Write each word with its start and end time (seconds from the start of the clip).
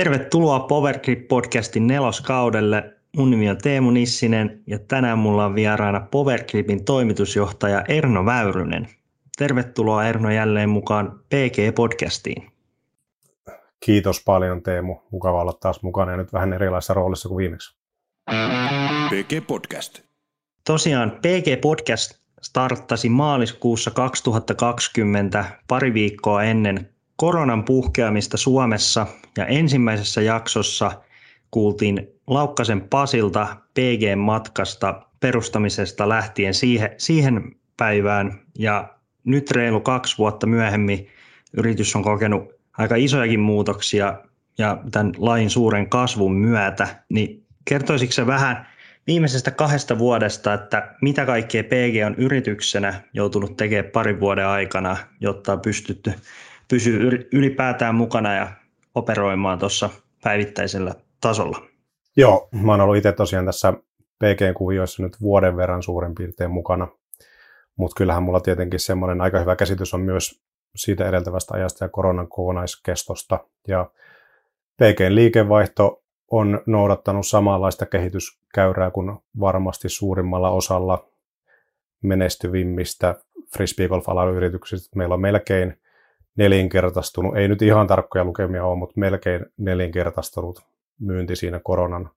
Tervetuloa 0.00 0.58
Powergrip-podcastin 0.58 1.86
neloskaudelle. 1.86 2.94
Mun 3.16 3.30
nimi 3.30 3.50
on 3.50 3.58
Teemu 3.58 3.90
Nissinen 3.90 4.62
ja 4.66 4.78
tänään 4.78 5.18
mulla 5.18 5.44
on 5.44 5.54
vieraana 5.54 6.00
Powergripin 6.10 6.84
toimitusjohtaja 6.84 7.84
Erno 7.88 8.24
Väyrynen. 8.24 8.88
Tervetuloa 9.38 10.04
Erno 10.04 10.30
jälleen 10.30 10.68
mukaan 10.68 11.20
PG-podcastiin. 11.28 12.50
Kiitos 13.84 14.24
paljon 14.24 14.62
Teemu. 14.62 14.96
Mukava 15.10 15.42
olla 15.42 15.52
taas 15.52 15.82
mukana 15.82 16.10
ja 16.10 16.16
nyt 16.16 16.32
vähän 16.32 16.52
erilaisessa 16.52 16.94
roolissa 16.94 17.28
kuin 17.28 17.36
viimeksi. 17.36 17.76
PG 19.10 19.46
Podcast. 19.46 20.00
Tosiaan 20.66 21.10
PG 21.10 21.60
Podcast 21.60 22.18
starttasi 22.42 23.08
maaliskuussa 23.08 23.90
2020 23.90 25.44
pari 25.68 25.94
viikkoa 25.94 26.42
ennen 26.42 26.89
koronan 27.20 27.64
puhkeamista 27.64 28.36
Suomessa. 28.36 29.06
Ja 29.36 29.46
ensimmäisessä 29.46 30.20
jaksossa 30.20 30.92
kuultiin 31.50 32.08
Laukkasen 32.26 32.80
Pasilta 32.80 33.56
PG-matkasta 33.74 35.02
perustamisesta 35.20 36.08
lähtien 36.08 36.54
siihen, 36.54 36.90
siihen 36.98 37.56
päivään. 37.76 38.40
Ja 38.58 38.94
nyt 39.24 39.50
reilu 39.50 39.80
kaksi 39.80 40.18
vuotta 40.18 40.46
myöhemmin 40.46 41.08
yritys 41.52 41.96
on 41.96 42.02
kokenut 42.02 42.52
aika 42.78 42.94
isojakin 42.96 43.40
muutoksia 43.40 44.18
ja 44.58 44.78
tämän 44.90 45.12
lain 45.18 45.50
suuren 45.50 45.88
kasvun 45.88 46.34
myötä, 46.34 46.88
niin 47.08 47.44
kertoisitko 47.64 48.12
se 48.12 48.26
vähän 48.26 48.66
viimeisestä 49.06 49.50
kahdesta 49.50 49.98
vuodesta, 49.98 50.54
että 50.54 50.94
mitä 51.02 51.26
kaikkea 51.26 51.64
PG 51.64 52.06
on 52.06 52.14
yrityksenä 52.14 53.00
joutunut 53.12 53.56
tekemään 53.56 53.92
parin 53.92 54.20
vuoden 54.20 54.46
aikana, 54.46 54.96
jotta 55.20 55.52
on 55.52 55.60
pystytty 55.60 56.12
pysyä 56.70 56.98
ylipäätään 57.32 57.94
mukana 57.94 58.34
ja 58.34 58.52
operoimaan 58.94 59.58
tuossa 59.58 59.90
päivittäisellä 60.24 60.94
tasolla? 61.20 61.58
Joo, 62.16 62.48
mä 62.52 62.72
oon 62.72 62.80
ollut 62.80 62.96
itse 62.96 63.12
tosiaan 63.12 63.46
tässä 63.46 63.72
PG-kuvioissa 64.24 65.02
nyt 65.02 65.20
vuoden 65.20 65.56
verran 65.56 65.82
suurin 65.82 66.14
piirtein 66.14 66.50
mukana, 66.50 66.88
mutta 67.76 67.94
kyllähän 67.96 68.22
mulla 68.22 68.40
tietenkin 68.40 68.80
semmoinen 68.80 69.20
aika 69.20 69.38
hyvä 69.38 69.56
käsitys 69.56 69.94
on 69.94 70.00
myös 70.00 70.42
siitä 70.76 71.08
edeltävästä 71.08 71.54
ajasta 71.54 71.84
ja 71.84 71.88
koronan 71.88 72.28
kokonaiskestosta. 72.28 73.38
Ja 73.68 73.90
PGn 74.76 75.14
liikevaihto 75.14 76.02
on 76.30 76.60
noudattanut 76.66 77.26
samanlaista 77.26 77.86
kehityskäyrää 77.86 78.90
kuin 78.90 79.18
varmasti 79.40 79.88
suurimmalla 79.88 80.50
osalla 80.50 81.08
menestyvimmistä 82.02 83.14
frisbeegolf-alan 83.56 84.34
yrityksistä. 84.34 84.96
Meillä 84.96 85.14
on 85.14 85.20
melkein 85.20 85.80
nelinkertaistunut, 86.36 87.36
ei 87.36 87.48
nyt 87.48 87.62
ihan 87.62 87.86
tarkkoja 87.86 88.24
lukemia 88.24 88.64
ole, 88.64 88.78
mutta 88.78 89.00
melkein 89.00 89.46
nelinkertaistunut 89.56 90.62
myynti 91.00 91.36
siinä 91.36 91.60
koronan, 91.64 92.10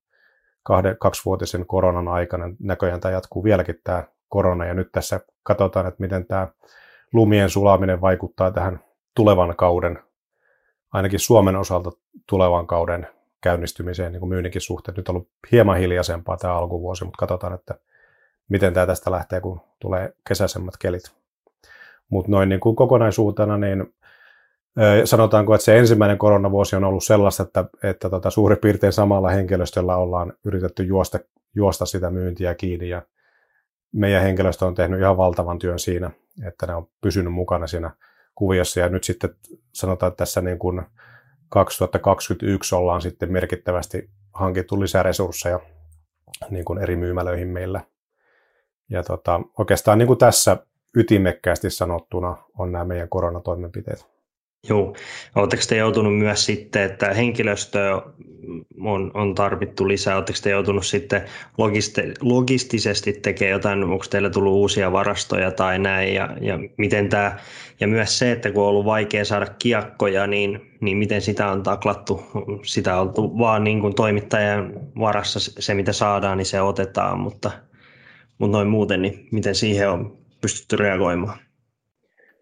kahde, 0.64 0.96
kaksivuotisen 1.00 1.66
koronan 1.66 2.08
aikana. 2.08 2.46
Näköjään 2.60 3.00
tämä 3.00 3.12
jatkuu 3.12 3.44
vieläkin 3.44 3.76
tämä 3.84 4.04
korona 4.30 4.66
ja 4.66 4.74
nyt 4.74 4.92
tässä 4.92 5.20
katsotaan, 5.44 5.88
että 5.88 6.02
miten 6.02 6.26
tämä 6.26 6.48
lumien 7.14 7.50
sulaminen 7.50 8.02
vaikuttaa 8.02 8.52
tähän 8.52 8.80
tulevan 9.16 9.56
kauden, 9.56 10.00
ainakin 10.94 11.20
Suomen 11.20 11.56
osalta 11.56 11.92
tulevan 12.30 12.68
kauden 12.68 13.08
käynnistymiseen 13.42 14.12
niin 14.12 14.20
kuin 14.20 14.30
myynninkin 14.30 14.62
suhteen. 14.62 14.96
Nyt 14.98 15.10
on 15.10 15.16
ollut 15.16 15.30
hieman 15.52 15.78
hiljaisempaa 15.78 16.38
tämä 16.38 16.54
alkuvuosi, 16.54 17.04
mutta 17.04 17.18
katsotaan, 17.18 17.54
että 17.54 17.76
miten 18.50 18.74
tämä 18.74 18.86
tästä 18.86 19.12
lähtee, 19.12 19.42
kun 19.42 19.62
tulee 19.80 20.14
kesäisemmät 20.28 20.78
kelit. 20.80 21.04
Mutta 22.10 22.32
noin 22.32 22.50
niin 22.50 22.60
kuin 22.60 22.76
kokonaisuutena, 22.76 23.58
niin 23.58 23.94
sanotaanko, 25.06 25.56
että 25.56 25.66
se 25.66 25.78
ensimmäinen 25.80 26.18
koronavuosi 26.18 26.76
on 26.76 26.84
ollut 26.84 27.04
sellaista, 27.04 27.44
että, 27.44 27.66
että 27.84 28.10
tota, 28.10 28.30
suurin 28.30 28.58
piirtein 28.58 28.94
samalla 28.94 29.30
henkilöstöllä 29.30 29.98
ollaan 29.98 30.34
yritetty 30.46 30.84
juosta, 30.84 31.20
juosta 31.56 31.86
sitä 31.86 32.10
myyntiä 32.10 32.56
kiinni 32.56 32.90
ja 32.90 33.02
meidän 33.92 34.24
henkilöstö 34.24 34.66
on 34.66 34.76
tehnyt 34.76 35.00
ihan 35.00 35.18
valtavan 35.18 35.60
työn 35.60 35.80
siinä, 35.80 36.12
että 36.48 36.68
ne 36.68 36.76
on 36.76 36.88
pysynyt 37.02 37.34
mukana 37.34 37.68
siinä 37.68 37.92
kuviossa 38.36 38.80
ja 38.80 38.90
nyt 38.90 39.04
sitten 39.04 39.36
sanotaan, 39.74 40.08
että 40.08 40.18
tässä 40.18 40.42
niin 40.42 40.60
kuin 40.60 40.82
2021 41.50 42.76
ollaan 42.76 43.02
sitten 43.02 43.32
merkittävästi 43.32 44.10
hankittu 44.34 44.82
lisää 44.82 45.04
resursseja 45.04 45.60
niin 46.50 46.66
kuin 46.66 46.80
eri 46.80 46.96
myymälöihin 46.96 47.48
meillä. 47.48 47.82
Ja 48.90 49.04
tota, 49.04 49.42
oikeastaan 49.58 49.98
niin 49.98 50.08
kuin 50.08 50.20
tässä 50.20 50.58
ytimekkäästi 50.98 51.70
sanottuna 51.70 52.38
on 52.58 52.72
nämä 52.72 52.86
meidän 52.86 53.10
koronatoimenpiteet. 53.10 54.13
Joo. 54.70 54.96
Oletteko 55.36 55.64
te 55.70 55.78
joutunut 55.78 56.18
myös 56.18 56.46
sitten, 56.46 56.82
että 56.84 57.14
henkilöstö 57.14 58.02
on, 58.82 59.12
on 59.14 59.36
tarvittu 59.36 59.88
lisää, 59.88 60.16
oletteko 60.16 60.40
te 60.44 60.50
joutunut 60.50 60.86
sitten 60.86 61.22
logiste, 61.58 62.14
logistisesti 62.22 63.14
tekemään 63.14 63.52
jotain, 63.52 63.84
onko 63.84 64.06
teillä 64.10 64.30
tullut 64.30 64.54
uusia 64.54 64.92
varastoja 64.92 65.52
tai 65.52 65.80
näin, 65.80 66.14
ja, 66.14 66.38
ja 66.42 66.60
miten 66.78 67.10
tämä, 67.10 67.38
ja 67.80 67.88
myös 67.88 68.20
se, 68.20 68.32
että 68.32 68.52
kun 68.52 68.64
on 68.64 68.70
ollut 68.70 68.86
vaikea 68.86 69.26
saada 69.26 69.48
kiekkoja, 69.60 70.28
niin, 70.28 70.78
niin 70.82 70.98
miten 70.98 71.22
sitä 71.22 71.52
on 71.52 71.64
taklattu, 71.64 72.24
sitä 72.66 72.96
on 72.96 73.08
oltu 73.08 73.38
vaan 73.38 73.64
niin 73.64 73.82
kuin 73.82 73.96
toimittajan 73.96 74.74
varassa 75.00 75.40
se, 75.60 75.74
mitä 75.74 75.94
saadaan, 75.94 76.38
niin 76.38 76.46
se 76.46 76.62
otetaan, 76.62 77.20
mutta, 77.20 77.52
mutta 78.38 78.58
noin 78.58 78.68
muuten, 78.68 79.02
niin 79.02 79.28
miten 79.32 79.56
siihen 79.56 79.90
on 79.90 80.18
pystytty 80.42 80.76
reagoimaan? 80.76 81.40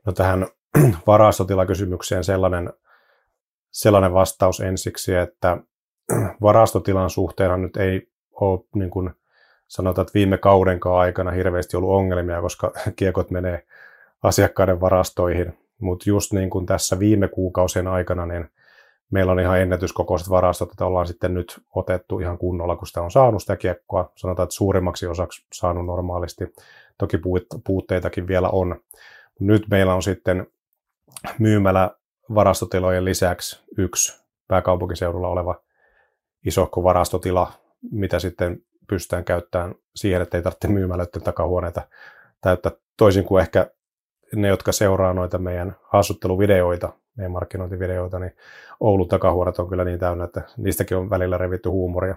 No 0.06 0.12
tähän 0.12 0.48
varastotilakysymykseen 1.08 2.24
sellainen, 2.24 2.74
sellainen 3.72 4.14
vastaus 4.14 4.60
ensiksi, 4.60 5.16
että 5.16 5.58
varastotilan 6.42 7.10
suhteen 7.10 7.62
nyt 7.62 7.78
ei 7.78 8.08
ole 8.32 8.60
niin 8.76 8.90
kuin 8.90 9.12
sanotaan, 9.68 10.04
että 10.04 10.14
viime 10.14 10.38
kaudenkaan 10.38 11.00
aikana 11.00 11.32
hirveästi 11.32 11.78
ollut 11.78 11.96
ongelmia, 11.96 12.42
koska 12.42 12.72
kiekot 12.96 13.32
menee 13.32 13.66
asiakkaiden 14.24 14.82
varastoihin. 14.82 15.58
Mutta 15.82 16.10
just 16.10 16.34
niin 16.34 16.50
kuin 16.50 16.66
tässä 16.66 17.00
viime 17.00 17.28
kuukausien 17.28 17.88
aikana, 17.88 18.26
niin 18.26 18.50
meillä 19.12 19.32
on 19.32 19.40
ihan 19.40 19.60
ennätyskokoiset 19.60 20.30
varastot, 20.30 20.72
että 20.72 20.86
ollaan 20.86 21.08
sitten 21.08 21.34
nyt 21.34 21.62
otettu 21.76 22.20
ihan 22.20 22.38
kunnolla, 22.38 22.76
kun 22.76 22.88
sitä 22.88 23.02
on 23.02 23.12
saanut 23.12 23.42
sitä 23.42 23.56
kiekkoa. 23.56 24.12
Sanotaan, 24.16 24.44
että 24.44 24.56
suurimmaksi 24.56 25.08
osaksi 25.08 25.46
saanut 25.54 25.86
normaalisti. 25.86 26.54
Toki 26.98 27.18
puutteitakin 27.64 28.28
vielä 28.28 28.50
on. 28.50 28.76
Nyt 29.40 29.66
meillä 29.70 29.94
on 29.94 30.04
sitten 30.04 30.48
myymälä 31.40 31.92
varastotilojen 32.36 33.06
lisäksi 33.06 33.64
yksi 33.78 34.22
pääkaupunkiseudulla 34.48 35.28
oleva 35.28 35.62
isohko 36.46 36.84
varastotila, 36.84 37.52
mitä 37.92 38.20
sitten 38.20 38.64
pystytään 38.88 39.26
käyttämään 39.26 39.76
siihen, 39.96 40.22
että 40.22 40.38
ei 40.38 40.44
tarvitse 40.44 40.68
myymälöiden 40.68 41.22
takahuoneita 41.22 41.82
täyttää 42.42 42.72
toisin 42.98 43.24
kuin 43.24 43.42
ehkä 43.42 43.72
ne, 44.36 44.48
jotka 44.48 44.72
seuraa 44.72 45.14
noita 45.14 45.38
meidän 45.38 45.76
hassutteluvideoita, 45.82 46.94
meidän 47.18 47.32
markkinointivideoita, 47.32 48.20
niin 48.20 48.36
Oulun 48.80 49.08
takahuoneet 49.08 49.60
on 49.60 49.70
kyllä 49.70 49.84
niin 49.84 50.00
täynnä, 50.00 50.24
että 50.24 50.42
niistäkin 50.58 50.98
on 50.98 51.10
välillä 51.10 51.38
revitty 51.38 51.70
huumoria. 51.70 52.16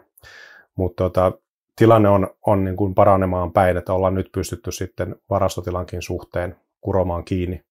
Mutta 0.76 1.04
tota, 1.04 1.32
tilanne 1.76 2.08
on, 2.08 2.28
on 2.46 2.64
niin 2.64 2.76
kuin 2.76 2.94
paranemaan 2.94 3.52
päin, 3.52 3.76
että 3.76 3.92
ollaan 3.92 4.14
nyt 4.14 4.28
pystytty 4.32 4.72
sitten 4.72 5.16
varastotilankin 5.30 6.02
suhteen 6.02 6.56
kuromaan 6.80 7.24
kiinni 7.24 7.64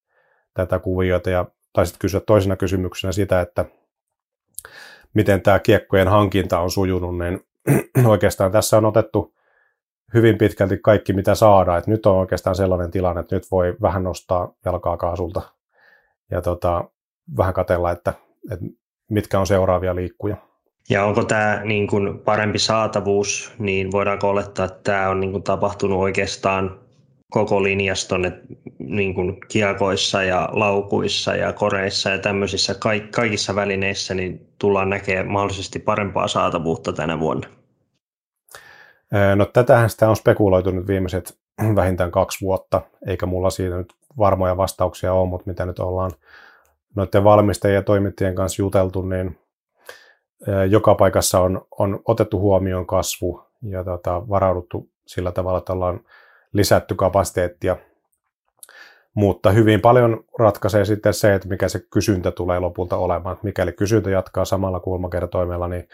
tätä 0.54 0.78
kuviota 0.78 1.30
ja 1.30 1.44
taisit 1.72 1.96
kysyä 1.98 2.20
toisena 2.20 2.56
kysymyksenä 2.56 3.12
sitä, 3.12 3.40
että 3.40 3.64
miten 5.14 5.42
tämä 5.42 5.58
kiekkojen 5.58 6.08
hankinta 6.08 6.60
on 6.60 6.70
sujunut, 6.70 7.18
niin 7.18 7.40
oikeastaan 8.12 8.52
tässä 8.52 8.76
on 8.76 8.84
otettu 8.84 9.34
hyvin 10.14 10.38
pitkälti 10.38 10.78
kaikki, 10.78 11.12
mitä 11.12 11.34
saadaan. 11.34 11.78
Et 11.78 11.86
nyt 11.86 12.06
on 12.06 12.16
oikeastaan 12.16 12.56
sellainen 12.56 12.90
tilanne, 12.90 13.20
että 13.20 13.36
nyt 13.36 13.50
voi 13.50 13.76
vähän 13.82 14.04
nostaa 14.04 14.52
jalkaa 14.64 14.96
kaasulta 14.96 15.42
ja 16.30 16.42
tota, 16.42 16.84
vähän 17.36 17.54
katella, 17.54 17.90
että, 17.90 18.14
että 18.50 18.66
mitkä 19.10 19.40
on 19.40 19.46
seuraavia 19.46 19.94
liikkuja. 19.94 20.36
Ja 20.90 21.04
onko 21.04 21.24
tämä 21.24 21.60
niin 21.64 21.86
kuin 21.86 22.18
parempi 22.18 22.58
saatavuus, 22.58 23.54
niin 23.58 23.92
voidaanko 23.92 24.28
olettaa, 24.28 24.64
että 24.64 24.80
tämä 24.82 25.08
on 25.08 25.20
niin 25.20 25.32
kuin 25.32 25.42
tapahtunut 25.42 26.00
oikeastaan 26.00 26.80
koko 27.34 27.62
linjaston 27.62 28.24
että 28.24 28.46
niin 28.78 29.14
kuin 29.14 29.40
kiekoissa 29.48 30.22
ja 30.22 30.48
laukuissa 30.52 31.36
ja 31.36 31.52
koreissa 31.52 32.10
ja 32.10 32.18
tämmöisissä 32.18 32.74
kaikissa 33.10 33.54
välineissä 33.54 34.14
niin 34.14 34.46
tullaan 34.58 34.90
näkemään 34.90 35.28
mahdollisesti 35.28 35.78
parempaa 35.78 36.28
saatavuutta 36.28 36.92
tänä 36.92 37.20
vuonna? 37.20 37.48
No 39.36 39.44
tätähän 39.44 39.90
sitä 39.90 40.08
on 40.08 40.16
spekuloitu 40.16 40.70
nyt 40.70 40.86
viimeiset 40.86 41.38
vähintään 41.76 42.10
kaksi 42.10 42.44
vuotta, 42.44 42.82
eikä 43.06 43.26
mulla 43.26 43.50
siitä 43.50 43.76
nyt 43.76 43.94
varmoja 44.18 44.56
vastauksia 44.56 45.12
ole, 45.12 45.28
mutta 45.28 45.50
mitä 45.50 45.66
nyt 45.66 45.78
ollaan 45.78 46.10
noiden 46.96 47.24
valmistajien 47.24 47.76
ja 47.76 47.82
toimittajien 47.82 48.34
kanssa 48.34 48.62
juteltu, 48.62 49.02
niin 49.02 49.38
joka 50.70 50.94
paikassa 50.94 51.40
on, 51.40 51.66
on 51.78 52.00
otettu 52.04 52.40
huomioon 52.40 52.86
kasvu 52.86 53.42
ja 53.62 53.84
tota, 53.84 54.28
varauduttu 54.28 54.88
sillä 55.06 55.32
tavalla, 55.32 55.58
että 55.58 55.72
ollaan 55.72 56.00
lisätty 56.54 56.94
kapasiteettia. 56.94 57.76
Mutta 59.14 59.50
hyvin 59.50 59.80
paljon 59.80 60.24
ratkaisee 60.38 60.84
sitten 60.84 61.14
se, 61.14 61.34
että 61.34 61.48
mikä 61.48 61.68
se 61.68 61.80
kysyntä 61.90 62.30
tulee 62.30 62.58
lopulta 62.58 62.96
olemaan. 62.96 63.38
Mikäli 63.42 63.72
kysyntä 63.72 64.10
jatkaa 64.10 64.44
samalla 64.44 64.80
kulmakertoimella, 64.80 65.68
niin 65.68 65.88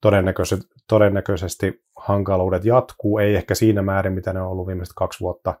todennäköisesti, 0.00 0.66
todennäköisesti 0.88 1.84
hankaluudet 1.96 2.64
jatkuu, 2.64 3.18
ei 3.18 3.34
ehkä 3.34 3.54
siinä 3.54 3.82
määrin, 3.82 4.12
mitä 4.12 4.32
ne 4.32 4.40
on 4.40 4.48
ollut 4.48 4.66
viimeiset 4.66 4.94
kaksi 4.96 5.20
vuotta, 5.20 5.54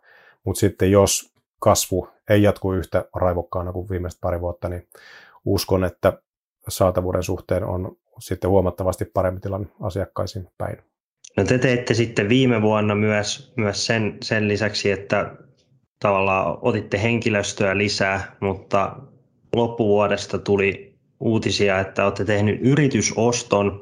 mutta 0.44 0.60
sitten 0.60 0.90
jos 0.90 1.34
kasvu 1.60 2.08
ei 2.30 2.42
jatku 2.42 2.72
yhtä 2.72 3.04
raivokkaana 3.16 3.72
kuin 3.72 3.88
viimeiset 3.88 4.20
pari 4.20 4.40
vuotta, 4.40 4.68
niin 4.68 4.88
uskon, 5.44 5.84
että 5.84 6.12
saatavuuden 6.68 7.22
suhteen 7.22 7.64
on 7.64 7.96
sitten 8.18 8.50
huomattavasti 8.50 9.04
parempi 9.04 9.40
tilanne 9.40 9.68
asiakkaisiin 9.80 10.48
päin. 10.58 10.91
No 11.36 11.44
te 11.44 11.58
teitte 11.58 11.94
sitten 11.94 12.28
viime 12.28 12.62
vuonna 12.62 12.94
myös, 12.94 13.52
myös 13.56 13.86
sen, 13.86 14.16
sen 14.22 14.48
lisäksi, 14.48 14.90
että 14.90 15.34
tavallaan 16.00 16.58
otitte 16.62 17.02
henkilöstöä 17.02 17.78
lisää, 17.78 18.36
mutta 18.40 18.96
loppuvuodesta 19.56 20.38
tuli 20.38 20.94
uutisia, 21.20 21.80
että 21.80 22.04
olette 22.04 22.24
tehnyt 22.24 22.58
yritysoston 22.62 23.80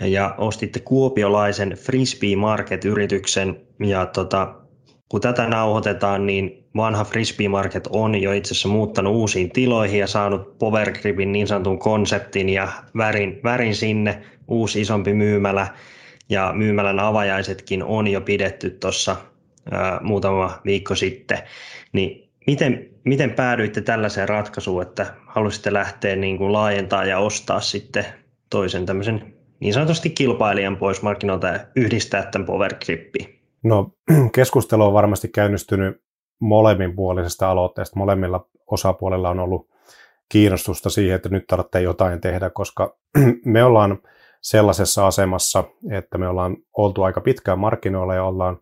ja 0.00 0.34
ostitte 0.38 0.80
kuopiolaisen 0.80 1.70
Frisbee 1.70 2.36
Market-yrityksen 2.36 3.60
ja 3.80 4.06
tota, 4.06 4.54
kun 5.08 5.20
tätä 5.20 5.48
nauhoitetaan, 5.48 6.26
niin 6.26 6.64
vanha 6.76 7.04
Frisbee 7.04 7.48
Market 7.48 7.88
on 7.90 8.22
jo 8.22 8.32
itse 8.32 8.54
asiassa 8.54 8.68
muuttanut 8.68 9.14
uusiin 9.14 9.50
tiloihin 9.50 10.00
ja 10.00 10.06
saanut 10.06 10.58
Power 10.58 10.92
Gripin 10.92 11.32
niin 11.32 11.46
sanotun 11.46 11.78
konseptin 11.78 12.48
ja 12.48 12.68
värin, 12.96 13.40
värin 13.44 13.76
sinne, 13.76 14.22
uusi 14.48 14.80
isompi 14.80 15.14
myymälä 15.14 15.66
ja 16.32 16.52
myymälän 16.56 17.00
avajaisetkin 17.00 17.84
on 17.84 18.06
jo 18.08 18.20
pidetty 18.20 18.70
tuossa 18.70 19.16
muutama 20.00 20.60
viikko 20.64 20.94
sitten. 20.94 21.38
Niin 21.92 22.30
miten, 22.46 22.90
miten 23.04 23.30
päädyitte 23.30 23.80
tällaiseen 23.80 24.28
ratkaisuun, 24.28 24.82
että 24.82 25.14
halusitte 25.26 25.72
lähteä 25.72 26.16
niin 26.16 26.38
kuin 26.38 26.52
laajentaa 26.52 27.04
ja 27.04 27.18
ostaa 27.18 27.60
sitten 27.60 28.04
toisen 28.50 28.86
tämmöisen 28.86 29.34
niin 29.60 29.74
sanotusti 29.74 30.10
kilpailijan 30.10 30.76
pois 30.76 31.02
markkinoilta 31.02 31.46
ja 31.46 31.60
yhdistää 31.76 32.22
tämän 32.22 32.46
Power 32.46 32.74
Grippiin? 32.84 33.38
No 33.62 33.90
keskustelu 34.34 34.84
on 34.84 34.92
varmasti 34.92 35.28
käynnistynyt 35.28 36.02
molemminpuolisesta 36.40 37.50
aloitteesta. 37.50 37.98
Molemmilla 37.98 38.46
osapuolilla 38.66 39.30
on 39.30 39.40
ollut 39.40 39.68
kiinnostusta 40.28 40.90
siihen, 40.90 41.16
että 41.16 41.28
nyt 41.28 41.46
tarvitsee 41.46 41.82
jotain 41.82 42.20
tehdä, 42.20 42.50
koska 42.50 42.96
me 43.44 43.64
ollaan 43.64 43.98
sellaisessa 44.42 45.06
asemassa, 45.06 45.64
että 45.90 46.18
me 46.18 46.28
ollaan 46.28 46.56
oltu 46.76 47.02
aika 47.02 47.20
pitkään 47.20 47.58
markkinoilla 47.58 48.14
ja 48.14 48.24
ollaan, 48.24 48.58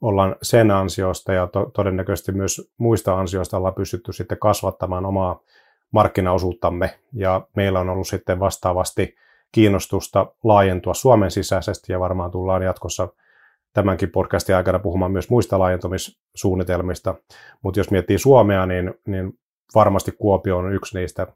ollaan 0.00 0.36
sen 0.42 0.70
ansiosta 0.70 1.32
ja 1.32 1.46
to, 1.46 1.70
todennäköisesti 1.74 2.32
myös 2.32 2.72
muista 2.78 3.18
ansioista 3.18 3.56
ollaan 3.56 3.74
pystytty 3.74 4.12
sitten 4.12 4.38
kasvattamaan 4.38 5.06
omaa 5.06 5.40
markkinaosuuttamme 5.90 6.98
ja 7.12 7.46
meillä 7.56 7.80
on 7.80 7.88
ollut 7.88 8.08
sitten 8.08 8.40
vastaavasti 8.40 9.16
kiinnostusta 9.52 10.26
laajentua 10.44 10.94
Suomen 10.94 11.30
sisäisesti 11.30 11.92
ja 11.92 12.00
varmaan 12.00 12.30
tullaan 12.30 12.62
jatkossa 12.62 13.08
tämänkin 13.72 14.10
podcastin 14.10 14.56
aikana 14.56 14.78
puhumaan 14.78 15.12
myös 15.12 15.30
muista 15.30 15.58
laajentumissuunnitelmista. 15.58 17.14
Mutta 17.62 17.80
jos 17.80 17.90
miettii 17.90 18.18
Suomea, 18.18 18.66
niin, 18.66 18.94
niin 19.06 19.38
varmasti 19.74 20.12
Kuopio 20.12 20.58
on 20.58 20.72
yksi 20.72 20.98
niistä 20.98 21.26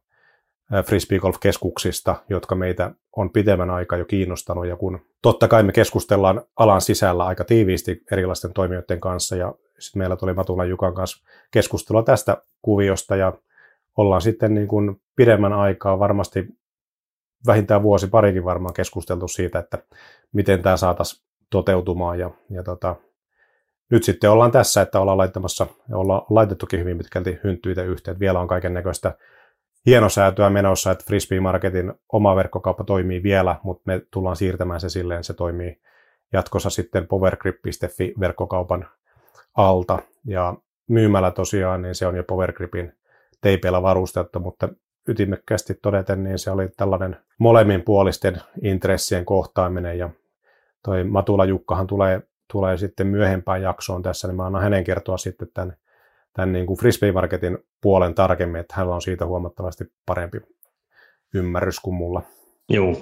frisbee 0.86 1.18
golf-keskuksista, 1.18 2.16
jotka 2.28 2.54
meitä 2.54 2.90
on 3.16 3.30
pitemmän 3.30 3.70
aikaa 3.70 3.98
jo 3.98 4.04
kiinnostanut. 4.04 4.66
Ja 4.66 4.76
kun 4.76 5.00
totta 5.22 5.48
kai 5.48 5.62
me 5.62 5.72
keskustellaan 5.72 6.42
alan 6.56 6.80
sisällä 6.80 7.26
aika 7.26 7.44
tiiviisti 7.44 8.02
erilaisten 8.12 8.52
toimijoiden 8.52 9.00
kanssa, 9.00 9.36
ja 9.36 9.54
sitten 9.78 10.00
meillä 10.00 10.16
tuli 10.16 10.34
Matula 10.34 10.64
Jukan 10.64 10.94
kanssa 10.94 11.26
keskustelua 11.50 12.02
tästä 12.02 12.42
kuviosta, 12.62 13.16
ja 13.16 13.32
ollaan 13.96 14.22
sitten 14.22 14.54
niin 14.54 14.68
kuin 14.68 15.00
pidemmän 15.16 15.52
aikaa 15.52 15.98
varmasti 15.98 16.48
vähintään 17.46 17.82
vuosi 17.82 18.06
parikin 18.06 18.44
varmaan 18.44 18.74
keskusteltu 18.74 19.28
siitä, 19.28 19.58
että 19.58 19.78
miten 20.32 20.62
tämä 20.62 20.76
saataisiin 20.76 21.24
toteutumaan. 21.50 22.18
Ja, 22.18 22.30
ja 22.50 22.62
tota, 22.62 22.96
nyt 23.90 24.04
sitten 24.04 24.30
ollaan 24.30 24.50
tässä, 24.50 24.82
että 24.82 25.00
ollaan 25.00 25.18
laittamassa, 25.18 25.66
ollaan 25.92 26.22
laitettukin 26.30 26.80
hyvin 26.80 26.98
pitkälti 26.98 27.38
hynttyitä 27.44 27.82
yhteen. 27.82 28.18
Vielä 28.18 28.40
on 28.40 28.48
kaiken 28.48 28.74
näköistä 28.74 29.14
hienosäätöä 29.86 30.50
menossa, 30.50 30.90
että 30.90 31.04
Frisbee 31.06 31.40
Marketin 31.40 31.92
oma 32.12 32.36
verkkokauppa 32.36 32.84
toimii 32.84 33.22
vielä, 33.22 33.56
mutta 33.62 33.82
me 33.86 34.02
tullaan 34.10 34.36
siirtämään 34.36 34.80
se 34.80 34.88
silleen, 34.88 35.24
se 35.24 35.34
toimii 35.34 35.80
jatkossa 36.32 36.70
sitten 36.70 37.06
powergrip.fi 37.06 38.14
verkkokaupan 38.20 38.88
alta. 39.56 39.98
Ja 40.26 40.54
myymällä 40.88 41.30
tosiaan, 41.30 41.82
niin 41.82 41.94
se 41.94 42.06
on 42.06 42.16
jo 42.16 42.24
Powergripin 42.24 42.92
teipeillä 43.40 43.82
varustettu, 43.82 44.40
mutta 44.40 44.68
ytimekkäästi 45.08 45.74
todeten, 45.74 46.24
niin 46.24 46.38
se 46.38 46.50
oli 46.50 46.68
tällainen 46.76 47.16
molemminpuolisten 47.38 48.40
intressien 48.62 49.24
kohtaaminen 49.24 49.98
ja 49.98 50.10
toi 50.84 51.04
Matula 51.04 51.44
Jukkahan 51.44 51.86
tulee, 51.86 52.22
tulee 52.52 52.76
sitten 52.76 53.06
myöhempään 53.06 53.62
jaksoon 53.62 54.02
tässä, 54.02 54.28
niin 54.28 54.36
mä 54.36 54.46
annan 54.46 54.62
hänen 54.62 54.84
kertoa 54.84 55.16
sitten 55.16 55.48
tämän, 55.54 55.76
tämän 56.32 56.52
niin 56.52 56.66
kuin 56.66 56.78
Frisbee 56.78 57.12
Marketin 57.12 57.58
puolen 57.82 58.14
tarkemmin, 58.14 58.60
että 58.60 58.74
hänellä 58.76 58.94
on 58.94 59.02
siitä 59.02 59.26
huomattavasti 59.26 59.84
parempi 60.06 60.38
ymmärrys 61.34 61.80
kuin 61.80 61.94
mulla. 61.94 62.22
Joo, 62.72 62.96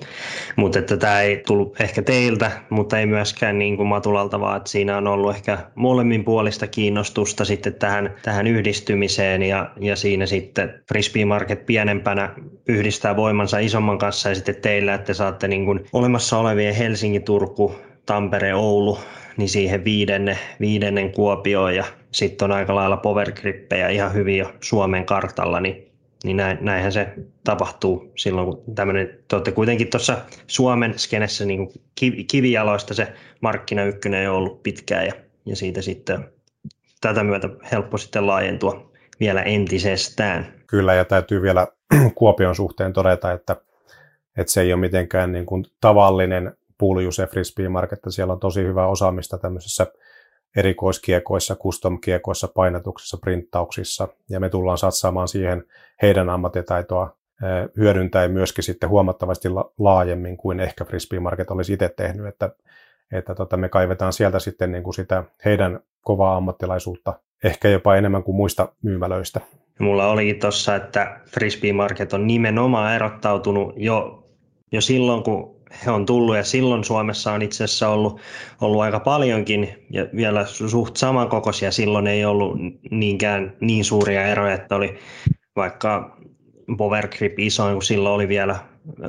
mutta 0.57 0.79
että 0.79 0.97
tämä 0.97 1.21
ei 1.21 1.43
tullut 1.47 1.81
ehkä 1.81 2.03
teiltä, 2.03 2.51
mutta 2.71 2.99
ei 2.99 3.07
myöskään 3.07 3.59
niin 3.59 3.77
kuin 3.77 3.89
Matulalta, 3.89 4.41
vaan 4.41 4.57
että 4.57 4.71
siinä 4.71 4.97
on 4.97 5.07
ollut 5.07 5.35
ehkä 5.35 5.59
molemmin 5.75 6.25
puolista 6.25 6.67
kiinnostusta 6.67 7.45
sitten 7.45 7.75
tähän, 7.75 8.15
tähän 8.23 8.47
yhdistymiseen 8.47 9.43
ja, 9.43 9.71
ja 9.81 9.97
siinä 9.97 10.27
sitten 10.27 10.83
Frisbee 10.89 11.25
Market 11.25 11.67
pienempänä 11.67 12.35
yhdistää 12.69 13.17
voimansa 13.17 13.59
isomman 13.59 13.99
kanssa 13.99 14.29
ja 14.29 14.35
sitten 14.35 14.57
teillä, 14.57 14.95
että 14.95 15.15
saatte 15.15 15.49
niin 15.49 15.65
kuin 15.65 15.85
olemassa 15.93 16.39
olevien 16.39 16.75
Helsinki, 16.75 17.21
Turku, 17.21 17.75
Tampere, 18.07 18.55
Oulu, 18.55 18.99
niin 19.37 19.49
siihen 19.49 19.85
viidenne, 19.85 20.39
viidennen 20.61 21.13
Kuopioon 21.13 21.77
ja 21.77 21.85
sitten 22.13 22.51
on 22.51 22.57
aika 22.57 22.75
lailla 22.75 22.97
powergrippejä 22.97 23.89
ihan 23.89 24.15
hyvin 24.15 24.39
jo 24.39 24.53
Suomen 24.61 25.07
kartalla, 25.07 25.61
niin 25.61 25.89
niin 26.25 26.37
näin, 26.37 26.59
näinhän 26.61 26.93
se 26.93 27.15
tapahtuu 27.45 28.13
silloin, 28.17 28.47
kun 28.47 28.75
tämmöinen, 28.75 29.19
te 29.29 29.37
olette 29.37 29.53
kuitenkin 29.53 29.91
tuossa 29.91 30.17
Suomen 30.47 30.99
skenessä 30.99 31.45
niin 31.45 31.67
kuin 31.67 32.27
kivijaloista 32.27 32.95
se 32.95 33.13
markkina 33.41 33.85
ykkönen 33.85 34.31
on 34.31 34.37
ollut 34.37 34.63
pitkään 34.63 35.07
ja, 35.07 35.13
ja 35.47 35.57
siitä 35.57 35.83
sitten 35.83 36.29
tätä 37.01 37.25
myötä 37.25 37.49
helppo 37.73 37.99
sitten 37.99 38.27
laajentua 38.27 38.93
vielä 39.21 39.43
entisestään. 39.43 40.55
Kyllä, 40.67 40.95
ja 40.95 41.05
täytyy 41.05 41.43
vielä 41.43 41.67
Kuopion 42.15 42.55
suhteen 42.55 42.93
todeta, 42.93 43.33
että, 43.33 43.57
että 44.37 44.53
se 44.53 44.61
ei 44.61 44.73
ole 44.73 44.81
mitenkään 44.81 45.33
niin 45.33 45.47
kuin 45.47 45.65
tavallinen 45.81 46.53
puljus 46.79 47.19
ja 47.19 47.27
frisbee 47.27 47.69
market, 47.69 47.99
siellä 48.09 48.33
on 48.33 48.41
tosi 48.41 48.63
hyvää 48.63 48.87
osaamista 48.87 49.39
tämmöisessä 49.39 49.87
erikoiskiekoissa, 50.57 51.57
custom-kiekoissa, 51.57 52.49
painatuksissa, 52.55 53.17
printtauksissa, 53.17 54.09
ja 54.31 54.41
me 54.41 54.49
tullaan 54.49 54.79
satsaamaan 54.79 55.29
siihen 55.29 55.65
heidän 56.03 56.31
ammattitaitoa 56.31 57.19
hyödyntäen 57.77 58.31
myöskin 58.31 58.65
sitten 58.65 58.89
huomattavasti 58.89 59.49
laajemmin 59.79 60.37
kuin 60.37 60.61
ehkä 60.61 60.85
Frisbee 60.85 61.21
Market 61.21 61.51
olisi 61.51 61.73
itse 61.73 61.89
tehnyt, 61.97 62.27
että, 62.27 62.51
että 63.13 63.35
tota, 63.35 63.57
me 63.57 63.69
kaivetaan 63.69 64.13
sieltä 64.13 64.39
sitten 64.39 64.73
niin 64.73 64.83
kuin 64.83 64.95
sitä 64.95 65.25
heidän 65.45 65.81
kovaa 66.01 66.37
ammattilaisuutta 66.37 67.21
ehkä 67.45 67.69
jopa 67.69 67.97
enemmän 67.97 68.23
kuin 68.23 68.37
muista 68.37 68.69
myymälöistä. 68.83 69.41
Mulla 69.79 70.11
olikin 70.11 70.41
tuossa, 70.41 70.77
että 70.77 71.21
Frisbee 71.27 71.73
Market 71.73 72.13
on 72.13 72.27
nimenomaan 72.27 72.95
erottautunut 72.95 73.73
jo, 73.77 74.29
jo 74.73 74.81
silloin, 74.81 75.23
kun 75.23 75.58
he 75.87 75.91
on 75.91 76.07
tullut 76.07 76.37
ja 76.37 76.45
silloin 76.45 76.85
Suomessa 76.85 77.33
on 77.33 77.43
itse 77.43 77.65
asiassa 77.65 77.89
ollut, 77.89 78.21
ollut 78.61 78.83
aika 78.83 79.01
paljonkin 79.01 79.87
ja 79.91 80.07
vielä 80.17 80.47
suht 80.47 80.97
samankokoisia. 80.97 81.73
Silloin 81.73 82.07
ei 82.07 82.25
ollut 82.25 82.57
niinkään 82.91 83.57
niin 83.61 83.85
suuria 83.85 84.27
eroja, 84.27 84.55
että 84.55 84.77
oli 84.77 84.99
vaikka 85.57 86.19
Power 86.79 87.09
Grip 87.09 87.39
isoin, 87.39 87.75
kun 87.75 87.83
silloin 87.83 88.15
oli 88.15 88.29
vielä 88.29 88.57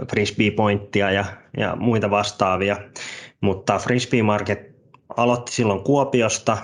Frisbee 0.10 0.51
Pointtia 0.51 1.12
ja, 1.12 1.25
ja 1.58 1.75
muita 1.75 2.10
vastaavia. 2.10 2.78
Mutta 3.42 3.78
Frisbee 3.78 4.24
Market 4.24 4.60
aloitti 5.18 5.51
silloin 5.51 5.84
Kuopiosta 5.84 6.58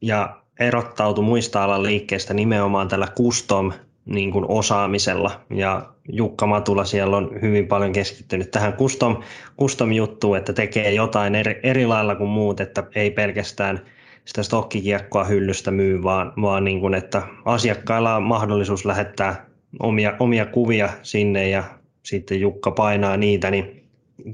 ja 0.00 0.36
erottautui 0.60 1.24
muista 1.24 1.64
alan 1.64 1.82
liikkeistä 1.82 2.34
nimenomaan 2.34 2.88
tällä 2.88 3.08
custom 3.16 3.72
niin 4.06 4.32
kuin 4.32 4.44
osaamisella. 4.48 5.40
Ja 5.50 5.82
Jukka 6.08 6.46
Matula 6.46 6.84
siellä 6.84 7.16
on 7.16 7.30
hyvin 7.42 7.66
paljon 7.66 7.92
keskittynyt 7.92 8.50
tähän 8.50 8.72
custom, 8.72 9.16
custom 9.60 9.92
juttuun, 9.92 10.36
että 10.36 10.52
tekee 10.52 10.92
jotain 10.92 11.34
eri, 11.34 11.60
eri 11.62 11.86
lailla 11.86 12.14
kuin 12.14 12.30
muut, 12.30 12.60
että 12.60 12.82
ei 12.94 13.10
pelkästään 13.10 13.80
sitä 14.24 14.42
stokkikiekkoa 14.42 15.24
hyllystä 15.24 15.70
myy, 15.70 16.02
vaan, 16.02 16.32
vaan 16.42 16.64
niin 16.64 16.80
kuin, 16.80 16.94
että 16.94 17.22
asiakkailla 17.44 18.16
on 18.16 18.22
mahdollisuus 18.22 18.84
lähettää 18.84 19.46
omia, 19.80 20.16
omia 20.18 20.46
kuvia 20.46 20.88
sinne 21.02 21.48
ja 21.48 21.64
sitten 22.02 22.40
Jukka 22.40 22.70
painaa 22.70 23.16
niitä, 23.16 23.50
niin 23.50 23.84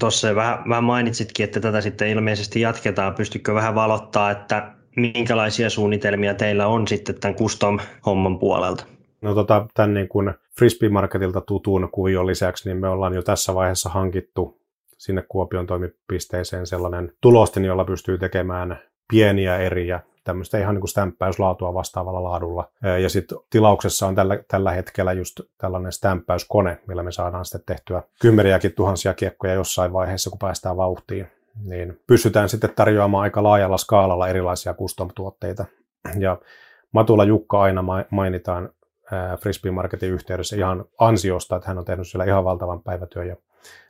tuossa 0.00 0.34
vähän, 0.34 0.58
vähän 0.68 0.84
mainitsitkin, 0.84 1.44
että 1.44 1.60
tätä 1.60 1.80
sitten 1.80 2.08
ilmeisesti 2.08 2.60
jatketaan. 2.60 3.14
Pystykö 3.14 3.54
vähän 3.54 3.74
valottaa, 3.74 4.30
että 4.30 4.72
minkälaisia 4.96 5.70
suunnitelmia 5.70 6.34
teillä 6.34 6.66
on 6.66 6.88
sitten 6.88 7.20
tämän 7.20 7.34
custom-homman 7.34 8.38
puolelta? 8.38 8.84
No 9.22 9.34
tota, 9.34 9.66
tämän 9.74 9.94
niin 9.94 10.08
kuin 10.08 10.34
Frisbee 10.58 10.88
Marketilta 10.88 11.40
tutun 11.40 11.88
kuvion 11.92 12.26
lisäksi, 12.26 12.68
niin 12.68 12.80
me 12.80 12.88
ollaan 12.88 13.14
jo 13.14 13.22
tässä 13.22 13.54
vaiheessa 13.54 13.88
hankittu 13.88 14.60
sinne 14.98 15.24
Kuopion 15.28 15.66
toimipisteeseen 15.66 16.66
sellainen 16.66 17.12
tulostin, 17.20 17.64
jolla 17.64 17.84
pystyy 17.84 18.18
tekemään 18.18 18.80
pieniä 19.10 19.56
eriä, 19.56 20.00
tämmöistä 20.24 20.58
ihan 20.58 20.74
niin 20.74 20.80
kuin 20.80 20.88
stämppäyslaatua 20.88 21.74
vastaavalla 21.74 22.22
laadulla. 22.22 22.68
Ja 23.02 23.08
sitten 23.08 23.38
tilauksessa 23.50 24.06
on 24.06 24.14
tällä, 24.14 24.38
tällä 24.48 24.70
hetkellä 24.70 25.12
just 25.12 25.40
tällainen 25.58 25.92
stämppäyskone, 25.92 26.78
millä 26.86 27.02
me 27.02 27.12
saadaan 27.12 27.44
sitten 27.44 27.62
tehtyä 27.66 28.02
kymmeniäkin 28.20 28.72
tuhansia 28.72 29.14
kiekkoja 29.14 29.54
jossain 29.54 29.92
vaiheessa, 29.92 30.30
kun 30.30 30.38
päästään 30.38 30.76
vauhtiin. 30.76 31.26
Niin 31.64 32.00
pystytään 32.06 32.48
sitten 32.48 32.72
tarjoamaan 32.76 33.22
aika 33.22 33.42
laajalla 33.42 33.78
skaalalla 33.78 34.28
erilaisia 34.28 34.74
custom-tuotteita. 34.74 35.64
Ja 36.18 36.38
Matula 36.92 37.24
Jukka 37.24 37.60
aina 37.60 37.84
mainitaan 38.10 38.70
Frisbee 39.40 39.70
Marketin 39.72 40.10
yhteydessä 40.10 40.56
ihan 40.56 40.84
ansiosta, 40.98 41.56
että 41.56 41.68
hän 41.68 41.78
on 41.78 41.84
tehnyt 41.84 42.08
siellä 42.08 42.24
ihan 42.24 42.44
valtavan 42.44 42.82
päivätyön 42.82 43.28
ja 43.28 43.36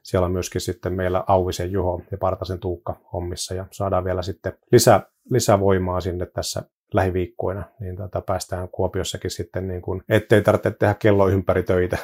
siellä 0.02 0.26
on 0.26 0.32
myöskin 0.32 0.60
sitten 0.60 0.92
meillä 0.92 1.24
Auvisen 1.26 1.72
Juho 1.72 2.02
ja 2.10 2.18
Partasen 2.18 2.58
Tuukka 2.58 2.96
hommissa 3.12 3.54
ja 3.54 3.66
saadaan 3.70 4.04
vielä 4.04 4.22
sitten 4.22 4.52
lisää, 4.72 5.02
lisävoimaa 5.30 6.00
sinne 6.00 6.26
tässä 6.26 6.62
lähiviikkoina, 6.94 7.64
niin 7.80 7.96
tota 7.96 8.20
päästään 8.20 8.68
Kuopiossakin 8.68 9.30
sitten, 9.30 9.68
niin 9.68 9.82
kuin, 9.82 10.02
ettei 10.08 10.42
tarvitse 10.42 10.70
tehdä 10.70 10.94
kello 10.94 11.28
ympäri 11.28 11.62
töitä, 11.62 11.98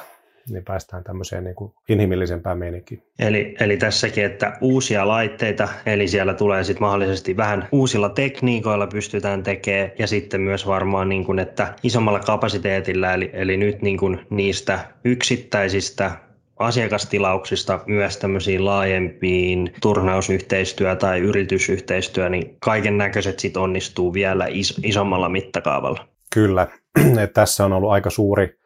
niin 0.51 0.65
päästään 0.65 1.05
tämmöiseen 1.05 1.45
niin 1.45 1.55
kuin 1.55 1.73
inhimillisempään 1.89 2.59
meininkiin. 2.59 3.03
Eli, 3.19 3.57
eli 3.61 3.77
tässäkin, 3.77 4.25
että 4.25 4.57
uusia 4.61 5.09
laitteita, 5.09 5.69
eli 5.87 6.09
siellä 6.09 6.35
tulee 6.35 6.65
sitten 6.65 6.83
mahdollisesti 6.83 7.37
vähän 7.37 7.69
uusilla 7.73 8.09
tekniikoilla 8.09 8.87
pystytään 8.87 9.43
tekemään, 9.43 9.93
ja 9.99 10.07
sitten 10.07 10.41
myös 10.41 10.67
varmaan, 10.67 11.09
niin 11.09 11.25
kuin, 11.25 11.39
että 11.39 11.75
isommalla 11.83 12.21
kapasiteetilla, 12.21 13.13
eli, 13.13 13.31
eli 13.33 13.57
nyt 13.57 13.83
niin 13.83 13.99
kuin 13.99 14.27
niistä 14.31 14.79
yksittäisistä 15.05 16.11
asiakastilauksista 16.59 17.81
myös 17.87 18.17
tämmöisiin 18.17 18.65
laajempiin 18.65 19.73
turnausyhteistyö- 19.83 20.97
tai 20.97 21.21
yritysyhteistyö, 21.21 22.29
niin 22.29 22.57
kaiken 22.61 22.99
näköiset 22.99 23.39
sitten 23.39 23.63
onnistuu 23.63 24.13
vielä 24.13 24.47
is- 24.49 24.81
isommalla 24.83 25.29
mittakaavalla. 25.29 26.09
Kyllä, 26.35 26.67
tässä 27.35 27.65
on 27.65 27.73
ollut 27.73 27.91
aika 27.91 28.11
suuri 28.11 28.59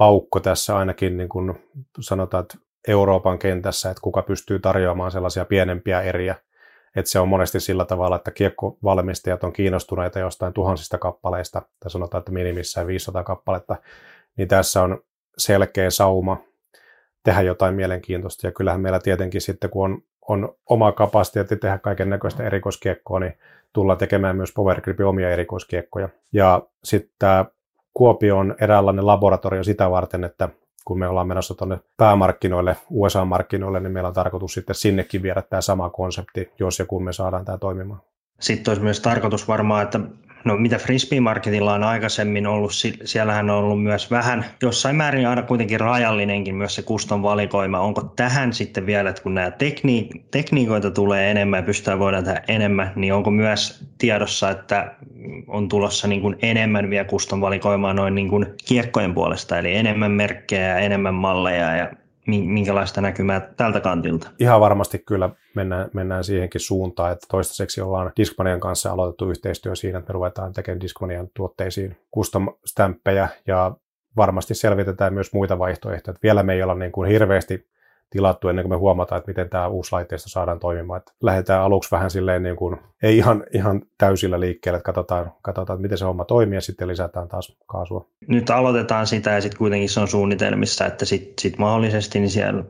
aukko 0.00 0.40
tässä 0.40 0.76
ainakin 0.76 1.16
niin 1.16 1.28
kuin 1.28 1.54
sanotaan, 2.00 2.42
että 2.42 2.58
Euroopan 2.88 3.38
kentässä, 3.38 3.90
että 3.90 4.00
kuka 4.00 4.22
pystyy 4.22 4.58
tarjoamaan 4.58 5.10
sellaisia 5.10 5.44
pienempiä 5.44 6.00
eriä. 6.00 6.36
Että 6.96 7.10
se 7.10 7.18
on 7.18 7.28
monesti 7.28 7.60
sillä 7.60 7.84
tavalla, 7.84 8.16
että 8.16 8.30
kiekkovalmistajat 8.30 9.44
on 9.44 9.52
kiinnostuneita 9.52 10.18
jostain 10.18 10.52
tuhansista 10.52 10.98
kappaleista, 10.98 11.62
tai 11.80 11.90
sanotaan, 11.90 12.18
että 12.18 12.32
minimissään 12.32 12.86
500 12.86 13.24
kappaletta, 13.24 13.76
niin 14.36 14.48
tässä 14.48 14.82
on 14.82 15.02
selkeä 15.38 15.90
sauma 15.90 16.36
tehdä 17.22 17.42
jotain 17.42 17.74
mielenkiintoista. 17.74 18.46
Ja 18.46 18.52
kyllähän 18.52 18.80
meillä 18.80 19.00
tietenkin 19.00 19.40
sitten, 19.40 19.70
kun 19.70 19.84
on, 19.84 20.02
on 20.28 20.54
oma 20.66 20.92
kapasiteetti 20.92 21.56
tehdä 21.56 21.78
kaiken 21.78 22.10
näköistä 22.10 22.44
erikoiskiekkoa, 22.44 23.20
niin 23.20 23.38
tullaan 23.72 23.98
tekemään 23.98 24.36
myös 24.36 24.52
Power 24.52 24.80
omia 25.06 25.30
erikoiskiekkoja. 25.30 26.08
Ja 26.32 26.62
sitten 26.84 27.14
tämä 27.18 27.44
Kuopio 27.94 28.38
on 28.38 28.54
eräänlainen 28.60 29.06
laboratorio 29.06 29.64
sitä 29.64 29.90
varten, 29.90 30.24
että 30.24 30.48
kun 30.84 30.98
me 30.98 31.08
ollaan 31.08 31.28
menossa 31.28 31.54
tuonne 31.54 31.78
päämarkkinoille, 31.96 32.76
USA-markkinoille, 32.90 33.80
niin 33.80 33.92
meillä 33.92 34.08
on 34.08 34.14
tarkoitus 34.14 34.54
sitten 34.54 34.74
sinnekin 34.74 35.22
viedä 35.22 35.42
tämä 35.42 35.60
sama 35.60 35.90
konsepti, 35.90 36.52
jos 36.58 36.78
ja 36.78 36.86
kun 36.86 37.04
me 37.04 37.12
saadaan 37.12 37.44
tämä 37.44 37.58
toimimaan. 37.58 38.00
Sitten 38.40 38.70
olisi 38.70 38.82
myös 38.82 39.00
tarkoitus 39.00 39.48
varmaan, 39.48 39.82
että 39.82 40.00
No 40.44 40.56
mitä 40.56 40.78
Frisbee 40.78 41.20
Marketilla 41.20 41.74
on 41.74 41.84
aikaisemmin 41.84 42.46
ollut, 42.46 42.72
siellähän 43.04 43.50
on 43.50 43.56
ollut 43.56 43.82
myös 43.82 44.10
vähän, 44.10 44.44
jossain 44.62 44.96
määrin 44.96 45.28
aina 45.28 45.42
kuitenkin 45.42 45.80
rajallinenkin 45.80 46.54
myös 46.54 46.74
se 46.74 46.82
kuston 46.82 47.22
valikoima. 47.22 47.80
Onko 47.80 48.02
tähän 48.02 48.52
sitten 48.52 48.86
vielä, 48.86 49.10
että 49.10 49.22
kun 49.22 49.34
nämä 49.34 49.50
tekniik- 49.50 50.20
tekniikoita 50.30 50.90
tulee 50.90 51.30
enemmän 51.30 51.58
ja 51.58 51.62
pystytään 51.62 51.98
voidaan 51.98 52.24
tehdä 52.24 52.42
enemmän, 52.48 52.92
niin 52.96 53.14
onko 53.14 53.30
myös 53.30 53.84
tiedossa, 53.98 54.50
että 54.50 54.94
on 55.48 55.68
tulossa 55.68 56.08
niin 56.08 56.20
kuin 56.20 56.36
enemmän 56.42 56.90
vielä 56.90 57.04
kuston 57.04 57.40
valikoimaa 57.40 57.94
noin 57.94 58.14
niin 58.14 58.28
kuin 58.28 58.46
kiekkojen 58.68 59.14
puolesta, 59.14 59.58
eli 59.58 59.74
enemmän 59.76 60.10
merkkejä 60.10 60.68
ja 60.68 60.78
enemmän 60.78 61.14
malleja 61.14 61.76
ja 61.76 61.90
minkälaista 62.26 63.00
näkymää 63.00 63.40
tältä 63.40 63.80
kantilta? 63.80 64.30
Ihan 64.38 64.60
varmasti 64.60 64.98
kyllä 64.98 65.30
mennään, 65.54 65.90
mennään 65.92 66.24
siihenkin 66.24 66.60
suuntaan, 66.60 67.12
että 67.12 67.26
toistaiseksi 67.30 67.80
ollaan 67.80 68.12
Discmanian 68.16 68.60
kanssa 68.60 68.92
aloitettu 68.92 69.30
yhteistyö 69.30 69.74
siinä, 69.74 69.98
että 69.98 70.10
me 70.10 70.14
ruvetaan 70.14 70.52
tekemään 70.52 70.80
Discmanian 70.80 71.28
tuotteisiin 71.34 71.96
custom-stämppejä 72.16 73.28
ja 73.46 73.72
varmasti 74.16 74.54
selvitetään 74.54 75.14
myös 75.14 75.32
muita 75.32 75.58
vaihtoehtoja. 75.58 76.12
Että 76.12 76.22
vielä 76.22 76.42
me 76.42 76.54
ei 76.54 76.62
olla 76.62 76.74
niin 76.74 76.92
kuin 76.92 77.10
hirveästi 77.10 77.70
tilattu 78.10 78.48
ennen 78.48 78.62
kuin 78.62 78.72
me 78.72 78.76
huomataan, 78.76 79.18
että 79.18 79.30
miten 79.30 79.48
tämä 79.48 79.68
uusi 79.68 79.92
laitteisto 79.92 80.28
saadaan 80.28 80.60
toimimaan. 80.60 80.98
Että 80.98 81.12
lähdetään 81.22 81.62
aluksi 81.62 81.90
vähän 81.90 82.10
silleen 82.10 82.42
niin 82.42 82.56
kuin, 82.56 82.76
ei 83.02 83.16
ihan, 83.16 83.44
ihan 83.54 83.82
täysillä 83.98 84.40
liikkeelle, 84.40 84.76
että 84.76 84.86
katsotaan, 84.86 85.32
katsotaan, 85.42 85.74
että 85.76 85.82
miten 85.82 85.98
se 85.98 86.04
homma 86.04 86.24
toimii 86.24 86.56
ja 86.56 86.60
sitten 86.60 86.88
lisätään 86.88 87.28
taas 87.28 87.56
kaasua. 87.66 88.08
Nyt 88.28 88.50
aloitetaan 88.50 89.06
sitä 89.06 89.30
ja 89.30 89.40
sitten 89.40 89.58
kuitenkin 89.58 89.88
se 89.88 90.00
on 90.00 90.08
suunnitelmissa, 90.08 90.86
että 90.86 91.04
sitten 91.04 91.34
sit 91.38 91.58
mahdollisesti 91.58 92.20
niin 92.20 92.30
siellä 92.30 92.64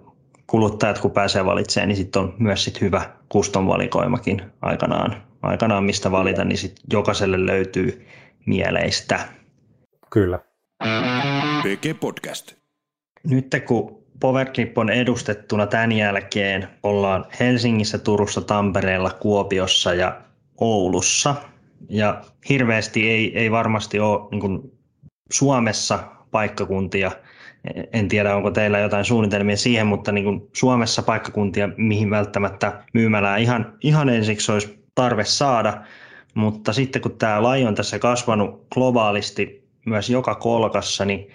kuluttajat 0.46 0.98
kun 0.98 1.10
pääsee 1.10 1.44
valitsemaan, 1.44 1.88
niin 1.88 1.96
sitten 1.96 2.22
on 2.22 2.34
myös 2.38 2.64
sit 2.64 2.80
hyvä 2.80 3.10
custom 3.32 3.66
valikoimakin 3.66 4.42
aikanaan, 4.62 5.22
aikanaan 5.42 5.84
mistä 5.84 6.10
valita, 6.10 6.44
niin 6.44 6.58
sitten 6.58 6.84
jokaiselle 6.92 7.46
löytyy 7.46 8.06
mieleistä. 8.46 9.20
Kyllä. 10.10 10.38
PG 11.62 12.00
Podcast. 12.00 12.52
Nyt 13.24 13.46
kun 13.66 13.99
Powergrip 14.20 14.78
on 14.78 14.90
edustettuna 14.90 15.66
tämän 15.66 15.92
jälkeen. 15.92 16.68
Ollaan 16.82 17.24
Helsingissä, 17.40 17.98
Turussa, 17.98 18.40
Tampereella, 18.40 19.10
Kuopiossa 19.10 19.94
ja 19.94 20.20
Oulussa. 20.60 21.34
Ja 21.88 22.20
hirveästi 22.48 23.10
ei, 23.10 23.38
ei 23.38 23.50
varmasti 23.50 24.00
ole 24.00 24.28
niin 24.30 24.72
Suomessa 25.32 25.98
paikkakuntia, 26.30 27.10
en 27.92 28.08
tiedä 28.08 28.36
onko 28.36 28.50
teillä 28.50 28.78
jotain 28.78 29.04
suunnitelmia 29.04 29.56
siihen, 29.56 29.86
mutta 29.86 30.12
niin 30.12 30.48
Suomessa 30.52 31.02
paikkakuntia, 31.02 31.68
mihin 31.76 32.10
välttämättä 32.10 32.84
myymälää 32.92 33.36
ihan, 33.36 33.72
ihan 33.80 34.08
ensiksi 34.08 34.52
olisi 34.52 34.84
tarve 34.94 35.24
saada, 35.24 35.82
mutta 36.34 36.72
sitten 36.72 37.02
kun 37.02 37.18
tämä 37.18 37.42
laji 37.42 37.64
on 37.64 37.74
tässä 37.74 37.98
kasvanut 37.98 38.66
globaalisti 38.74 39.68
myös 39.86 40.10
joka 40.10 40.34
kolkassa, 40.34 41.04
niin 41.04 41.30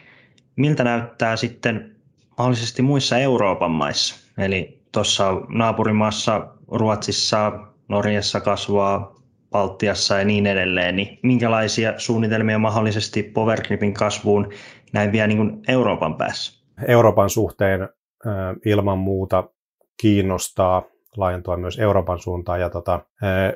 miltä 0.55 0.83
näyttää 0.83 1.35
sitten 1.35 1.94
mahdollisesti 2.37 2.81
muissa 2.81 3.17
Euroopan 3.17 3.71
maissa. 3.71 4.15
Eli 4.37 4.81
tuossa 4.91 5.33
naapurimaassa 5.49 6.47
Ruotsissa, 6.67 7.51
Norjassa 7.89 8.41
kasvaa, 8.41 9.15
Baltiassa 9.51 10.17
ja 10.17 10.25
niin 10.25 10.47
edelleen, 10.47 10.95
niin 10.95 11.19
minkälaisia 11.23 11.93
suunnitelmia 11.97 12.59
mahdollisesti 12.59 13.23
Powergripin 13.23 13.93
kasvuun 13.93 14.49
näin 14.93 15.11
vielä 15.11 15.27
niin 15.27 15.61
Euroopan 15.67 16.15
päässä? 16.15 16.65
Euroopan 16.87 17.29
suhteen 17.29 17.89
ilman 18.65 18.97
muuta 18.97 19.43
kiinnostaa 20.01 20.83
laajentua 21.17 21.57
myös 21.57 21.79
Euroopan 21.79 22.19
suuntaan. 22.19 22.59
Ja 22.59 22.69
tota, 22.69 22.99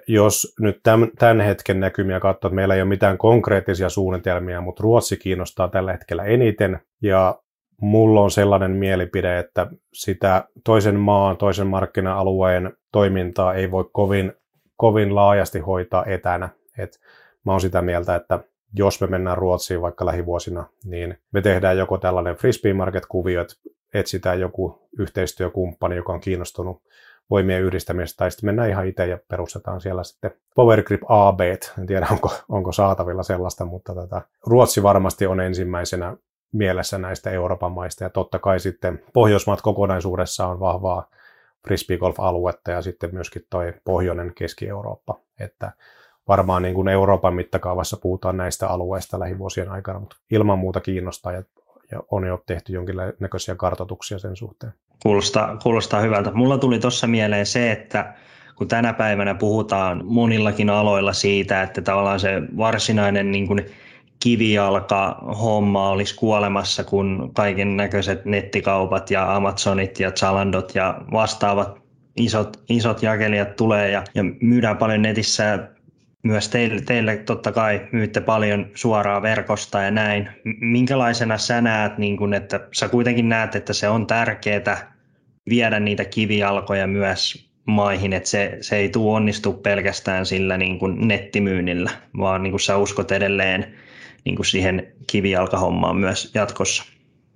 jos 0.07 0.55
nyt 0.59 0.79
tämän, 0.83 1.09
tämän 1.19 1.41
hetken 1.41 1.79
näkymiä 1.79 2.19
katsoo, 2.19 2.48
että 2.48 2.55
meillä 2.55 2.75
ei 2.75 2.81
ole 2.81 2.89
mitään 2.89 3.17
konkreettisia 3.17 3.89
suunnitelmia, 3.89 4.62
mutta 4.62 4.83
Ruotsi 4.83 5.17
kiinnostaa 5.17 5.67
tällä 5.67 5.91
hetkellä 5.91 6.24
eniten. 6.24 6.79
Ja 7.01 7.39
mulla 7.79 8.21
on 8.21 8.31
sellainen 8.31 8.71
mielipide, 8.71 9.39
että 9.39 9.67
sitä 9.93 10.43
toisen 10.63 10.95
maan, 10.95 11.38
toisen 11.38 11.67
markkina-alueen 11.67 12.74
toimintaa 12.91 13.53
ei 13.53 13.71
voi 13.71 13.89
kovin, 13.91 14.33
kovin 14.77 15.15
laajasti 15.15 15.59
hoitaa 15.59 16.05
etänä. 16.05 16.50
Et 16.77 17.00
mä 17.45 17.51
oon 17.51 17.62
sitä 17.62 17.81
mieltä, 17.81 18.15
että 18.15 18.39
jos 18.74 19.01
me 19.01 19.07
mennään 19.07 19.38
Ruotsiin 19.38 19.81
vaikka 19.81 20.05
lähivuosina, 20.05 20.65
niin 20.86 21.17
me 21.31 21.41
tehdään 21.41 21.77
joko 21.77 21.98
tällainen 21.98 22.36
frisbee 22.36 22.74
market-kuvio, 22.74 23.41
että 23.41 23.55
etsitään 23.93 24.39
joku 24.39 24.89
yhteistyökumppani, 25.00 25.95
joka 25.95 26.13
on 26.13 26.19
kiinnostunut 26.19 26.81
voimien 27.29 27.63
yhdistämisestä, 27.63 28.17
tai 28.17 28.31
sitten 28.31 28.48
mennään 28.48 28.69
ihan 28.69 28.88
itse 28.88 29.07
ja 29.07 29.17
perustetaan 29.27 29.81
siellä 29.81 30.03
sitten 30.03 30.31
Power 30.55 30.83
Grip 30.83 31.01
AB, 31.07 31.39
en 31.79 31.86
tiedä 31.88 32.07
onko, 32.12 32.31
onko 32.50 32.71
saatavilla 32.71 33.24
sellaista, 33.24 33.65
mutta 33.65 33.95
tätä, 33.95 34.21
Ruotsi 34.45 34.83
varmasti 34.83 35.25
on 35.25 35.39
ensimmäisenä 35.39 36.17
mielessä 36.51 36.98
näistä 36.98 37.29
Euroopan 37.29 37.72
maista. 37.72 38.03
Ja 38.03 38.10
totta 38.10 38.39
kai 38.39 38.60
sitten 38.60 39.03
Pohjoismaat 39.13 39.62
kokonaisuudessa 39.62 40.48
on 40.48 40.60
vahvaa 40.60 41.10
frisbeegolf-aluetta 41.68 42.72
ja 42.72 42.82
sitten 42.82 43.10
myöskin 43.13 43.46
toi 43.50 43.74
pohjoinen 43.84 44.32
Keski-Eurooppa. 44.36 45.20
Että 45.39 45.72
varmaan 46.27 46.62
niin 46.62 46.75
kuin 46.75 46.88
Euroopan 46.88 47.34
mittakaavassa 47.34 47.98
puhutaan 47.98 48.38
näistä 48.38 48.68
alueista 48.68 49.20
lähivuosien 49.20 49.70
aikana, 49.70 50.00
mutta 50.00 50.15
ilman 50.32 50.60
muuta 50.60 50.82
kiinnostaa 50.82 51.32
ja, 51.32 51.44
ja 51.91 52.00
on 52.12 52.27
jo 52.27 52.44
tehty 52.46 52.74
jonkinlaisia 52.74 53.56
kartoituksia 53.56 54.20
sen 54.20 54.36
suhteen. 54.36 54.74
Kuulostaa, 55.03 55.58
kuulostaa 55.63 56.01
hyvältä. 56.01 56.32
Mulla 56.34 56.58
tuli 56.58 56.79
tuossa 56.79 57.08
mieleen 57.08 57.46
se, 57.46 57.72
että 57.72 58.13
kun 58.56 58.68
tänä 58.68 58.94
päivänä 58.94 59.36
puhutaan 59.36 60.01
monillakin 60.06 60.70
aloilla 60.70 61.13
siitä, 61.13 61.63
että 61.63 61.82
tavallaan 61.82 62.20
se 62.20 62.41
varsinainen 62.58 63.32
niin 63.32 63.48
kuin 63.48 63.65
kivijalka 64.20 65.20
homma 65.42 65.90
olisi 65.90 66.16
kuolemassa, 66.16 66.84
kun 66.84 67.32
kaiken 67.34 67.78
näköiset 67.78 68.26
nettikaupat 68.26 69.12
ja 69.12 69.36
Amazonit 69.36 70.00
ja 70.00 70.12
Zalandot 70.12 70.76
ja 70.76 71.02
vastaavat 71.12 71.80
isot, 72.16 72.64
isot 72.70 73.04
jakelijat 73.04 73.56
tulee 73.56 73.92
ja, 73.92 74.04
ja 74.16 74.24
myydään 74.42 74.78
paljon 74.78 75.02
netissä 75.02 75.70
myös 76.24 76.50
teille, 76.50 76.82
teille 76.82 77.18
totta 77.18 77.52
kai 77.52 77.88
myytte 77.92 78.22
paljon 78.22 78.68
suoraa 78.76 79.22
verkosta 79.22 79.82
ja 79.82 79.92
näin. 79.92 80.30
Minkälaisena 80.60 81.38
sä 81.38 81.62
näet, 81.62 81.98
niin 81.98 82.18
kun, 82.18 82.34
että 82.34 82.60
sä 82.72 82.90
kuitenkin 82.90 83.30
näet, 83.30 83.56
että 83.56 83.74
se 83.74 83.90
on 83.90 84.08
tärkeää 84.08 84.94
viedä 85.50 85.80
niitä 85.80 86.06
kivijalkoja 86.06 86.88
myös 86.88 87.50
maihin, 87.66 88.14
että 88.14 88.30
se, 88.30 88.58
se 88.62 88.76
ei 88.76 88.90
tule 88.90 89.16
onnistu 89.16 89.54
pelkästään 89.54 90.26
sillä 90.26 90.58
niin 90.58 90.80
kuin 90.80 91.08
nettimyynnillä, 91.08 91.92
vaan 92.18 92.44
niin 92.44 92.52
kuin 92.52 92.62
sä 92.62 92.78
uskot 92.78 93.12
edelleen 93.12 93.74
niin 94.26 94.36
kuin 94.36 94.46
siihen 94.46 94.94
kivijalkahommaan 95.12 95.98
myös 95.98 96.32
jatkossa. 96.36 96.84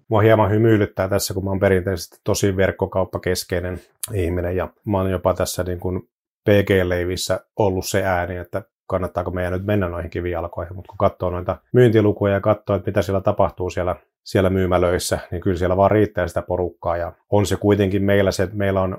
Mua 0.08 0.22
hieman 0.22 0.52
hymyilyttää 0.52 1.08
tässä, 1.08 1.34
kun 1.34 1.44
mä 1.44 1.50
oon 1.50 1.60
perinteisesti 1.60 2.18
tosi 2.24 2.58
verkkokauppakeskeinen 2.58 3.82
ihminen 4.14 4.56
ja 4.56 4.70
mä 4.86 4.98
oon 4.98 5.12
jopa 5.12 5.34
tässä 5.34 5.64
niin 5.64 5.80
kuin 5.80 6.10
PG-leivissä 6.50 7.40
ollut 7.60 7.86
se 7.86 8.04
ääni, 8.04 8.38
että 8.38 8.64
kannattaako 8.88 9.32
meidän 9.32 9.54
nyt 9.54 9.66
mennä 9.66 9.90
noihin 9.90 10.10
kivijalkoihin, 10.10 10.76
mutta 10.76 10.90
kun 10.90 10.98
katsoo 10.98 11.30
noita 11.30 11.58
myyntilukuja 11.74 12.34
ja 12.34 12.42
katsoo, 12.42 12.76
että 12.76 12.90
mitä 12.90 13.02
siellä 13.02 13.22
tapahtuu 13.22 13.70
siellä, 13.70 13.96
siellä 14.24 14.50
myymälöissä, 14.50 15.20
niin 15.32 15.42
kyllä 15.42 15.58
siellä 15.58 15.78
vaan 15.78 15.92
riittää 15.92 16.28
sitä 16.28 16.42
porukkaa. 16.42 16.98
Ja 16.98 17.14
on 17.30 17.46
se 17.46 17.56
kuitenkin 17.56 18.04
meillä 18.04 18.32
se, 18.32 18.44
että 18.44 18.56
meillä 18.56 18.82
on 18.82 18.98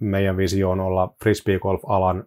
meidän 0.00 0.36
visio 0.36 0.70
on 0.70 0.80
olla 0.80 1.14
frisbee 1.22 1.58
golf-alan 1.58 2.24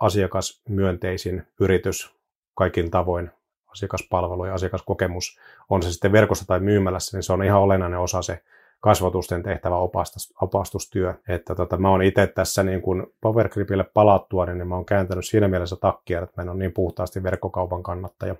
asiakasmyönteisin 0.00 1.42
yritys 1.60 2.14
kaikin 2.54 2.90
tavoin 2.90 3.30
asiakaspalvelu 3.72 4.44
ja 4.44 4.54
asiakaskokemus, 4.54 5.38
on 5.70 5.82
se 5.82 5.92
sitten 5.92 6.12
verkossa 6.12 6.46
tai 6.46 6.60
myymälässä, 6.60 7.16
niin 7.16 7.22
se 7.22 7.32
on 7.32 7.44
ihan 7.44 7.60
olennainen 7.60 7.98
osa 7.98 8.22
se 8.22 8.42
kasvatusten 8.80 9.42
tehtävä 9.42 9.76
opastus, 9.76 10.34
opastustyö. 10.40 11.14
Että 11.28 11.54
tota, 11.54 11.76
mä 11.76 11.90
oon 11.90 12.02
itse 12.02 12.26
tässä 12.26 12.62
niin 12.62 12.82
kun 12.82 13.12
Powergripille 13.20 13.84
palattua, 13.84 14.46
niin 14.46 14.68
mä 14.68 14.74
oon 14.74 14.84
kääntänyt 14.84 15.26
siinä 15.26 15.48
mielessä 15.48 15.76
takkia, 15.76 16.22
että 16.22 16.32
mä 16.36 16.42
en 16.42 16.48
ole 16.48 16.58
niin 16.58 16.72
puhtaasti 16.72 17.22
verkkokaupan 17.22 17.82
kannattaja. 17.82 18.36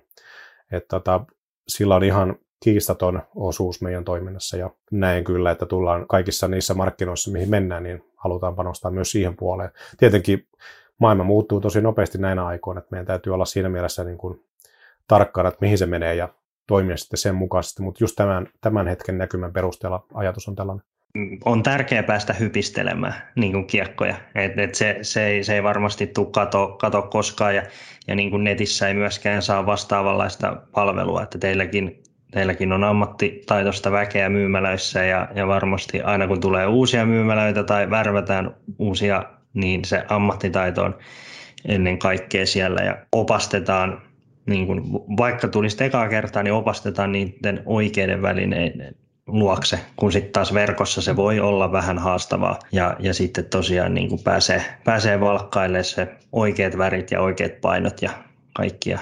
Että 0.71 0.87
tota, 0.87 1.25
sillä 1.67 1.95
on 1.95 2.03
ihan 2.03 2.35
kiistaton 2.63 3.21
osuus 3.35 3.81
meidän 3.81 4.03
toiminnassa 4.03 4.57
ja 4.57 4.69
näen 4.91 5.23
kyllä, 5.23 5.51
että 5.51 5.65
tullaan 5.65 6.07
kaikissa 6.07 6.47
niissä 6.47 6.73
markkinoissa, 6.73 7.31
mihin 7.31 7.49
mennään, 7.49 7.83
niin 7.83 8.03
halutaan 8.15 8.55
panostaa 8.55 8.91
myös 8.91 9.11
siihen 9.11 9.37
puoleen. 9.37 9.69
Tietenkin 9.97 10.47
maailma 10.99 11.23
muuttuu 11.23 11.61
tosi 11.61 11.81
nopeasti 11.81 12.17
näinä 12.17 12.45
aikoina, 12.45 12.79
että 12.79 12.91
meidän 12.91 13.05
täytyy 13.05 13.33
olla 13.33 13.45
siinä 13.45 13.69
mielessä 13.69 14.03
niin 14.03 14.17
kuin 14.17 14.43
tarkkana, 15.07 15.49
että 15.49 15.57
mihin 15.61 15.77
se 15.77 15.85
menee 15.85 16.15
ja 16.15 16.29
toimia 16.67 16.97
sitten 16.97 17.17
sen 17.17 17.35
mukaisesti, 17.35 17.83
mutta 17.83 18.03
just 18.03 18.15
tämän, 18.15 18.47
tämän 18.61 18.87
hetken 18.87 19.17
näkymän 19.17 19.53
perusteella 19.53 20.05
ajatus 20.13 20.47
on 20.47 20.55
tällainen. 20.55 20.85
On 21.45 21.63
tärkeää 21.63 22.03
päästä 22.03 22.33
hypistelemään 22.33 23.13
niin 23.35 23.51
kuin 23.51 23.67
kiekkoja, 23.67 24.15
et, 24.35 24.59
et 24.59 24.75
se, 24.75 24.97
se, 25.01 25.25
ei, 25.25 25.43
se 25.43 25.55
ei 25.55 25.63
varmasti 25.63 26.07
tule 26.07 26.27
kato, 26.31 26.75
kato 26.79 27.01
koskaan 27.01 27.55
ja, 27.55 27.63
ja 28.07 28.15
niin 28.15 28.31
kuin 28.31 28.43
netissä 28.43 28.87
ei 28.87 28.93
myöskään 28.93 29.41
saa 29.41 29.65
vastaavanlaista 29.65 30.57
palvelua, 30.71 31.23
että 31.23 31.37
teilläkin, 31.37 32.03
teilläkin 32.31 32.71
on 32.73 32.83
ammattitaitoista 32.83 33.91
väkeä 33.91 34.29
myymälöissä 34.29 35.03
ja, 35.03 35.27
ja 35.35 35.47
varmasti 35.47 36.01
aina 36.01 36.27
kun 36.27 36.41
tulee 36.41 36.67
uusia 36.67 37.05
myymälöitä 37.05 37.63
tai 37.63 37.89
värvätään 37.89 38.55
uusia, 38.79 39.23
niin 39.53 39.85
se 39.85 40.03
ammattitaito 40.09 40.83
on 40.83 40.97
ennen 41.65 41.99
kaikkea 41.99 42.45
siellä 42.45 42.81
ja 42.81 42.97
opastetaan 43.11 44.01
niin 44.45 44.67
kuin, 44.67 44.81
vaikka 45.17 45.47
tulisi 45.47 45.83
ekaa 45.83 46.09
kertaa, 46.09 46.43
niin 46.43 46.53
opastetaan 46.53 47.11
niiden 47.11 47.63
oikeiden 47.65 48.21
välineiden 48.21 48.95
luokse, 49.27 49.79
kun 49.95 50.11
sitten 50.11 50.31
taas 50.31 50.53
verkossa 50.53 51.01
se 51.01 51.15
voi 51.15 51.39
olla 51.39 51.71
vähän 51.71 51.97
haastavaa. 51.99 52.59
Ja, 52.71 52.95
ja 52.99 53.13
sitten 53.13 53.45
tosiaan 53.45 53.93
niin 53.93 54.09
kuin 54.09 54.23
pääsee, 54.23 54.63
pääsee 54.83 55.19
valkkailemaan 55.19 55.83
se 55.83 56.07
oikeat 56.31 56.77
värit 56.77 57.11
ja 57.11 57.21
oikeat 57.21 57.61
painot 57.61 58.01
ja 58.01 58.09
kaikkia 58.53 58.99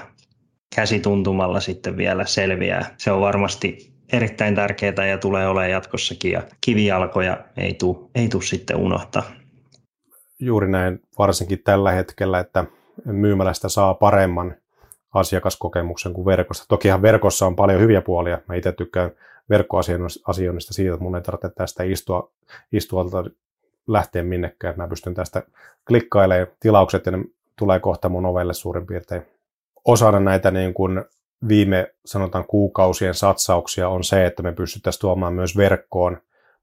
käsituntumalla 0.76 1.60
sitten 1.60 1.96
vielä 1.96 2.26
selviää. 2.26 2.94
Se 2.98 3.12
on 3.12 3.20
varmasti 3.20 3.92
erittäin 4.12 4.54
tärkeää 4.54 5.06
ja 5.10 5.18
tulee 5.18 5.48
olemaan 5.48 5.70
jatkossakin 5.70 6.32
ja 6.32 6.42
kivijalkoja 6.60 7.44
ei 7.56 7.74
tule 7.74 8.10
ei 8.14 8.28
tuu 8.28 8.40
sitten 8.40 8.76
unohtaa. 8.76 9.22
Juuri 10.40 10.70
näin, 10.70 11.00
varsinkin 11.18 11.62
tällä 11.64 11.92
hetkellä, 11.92 12.40
että 12.40 12.64
myymälästä 13.04 13.68
saa 13.68 13.94
paremman 13.94 14.54
asiakaskokemuksen 15.12 16.12
kuin 16.12 16.24
verkossa. 16.24 16.64
Tokihan 16.68 17.02
verkossa 17.02 17.46
on 17.46 17.56
paljon 17.56 17.80
hyviä 17.80 18.02
puolia. 18.02 18.38
Mä 18.48 18.54
itse 18.54 18.72
tykkään 18.72 19.10
verkkoasioinnista 19.50 20.74
siitä, 20.74 20.94
että 20.94 21.04
mun 21.04 21.16
ei 21.16 21.22
tarvitse 21.22 21.48
tästä 21.48 21.82
istua, 21.82 22.30
istualta 22.72 23.24
lähteä 23.86 24.22
minnekään. 24.22 24.74
Mä 24.76 24.88
pystyn 24.88 25.14
tästä 25.14 25.42
klikkailemaan 25.86 26.48
tilaukset 26.60 27.06
ja 27.06 27.12
ne 27.12 27.24
tulee 27.58 27.80
kohta 27.80 28.08
mun 28.08 28.26
ovelle 28.26 28.54
suurin 28.54 28.86
piirtein. 28.86 29.22
Osana 29.84 30.20
näitä 30.20 30.50
niin 30.50 30.74
kuin 30.74 31.04
viime 31.48 31.94
sanotaan 32.04 32.44
kuukausien 32.44 33.14
satsauksia 33.14 33.88
on 33.88 34.04
se, 34.04 34.26
että 34.26 34.42
me 34.42 34.52
pystyttäisiin 34.52 35.00
tuomaan 35.00 35.34
myös 35.34 35.56
verkkoon 35.56 36.18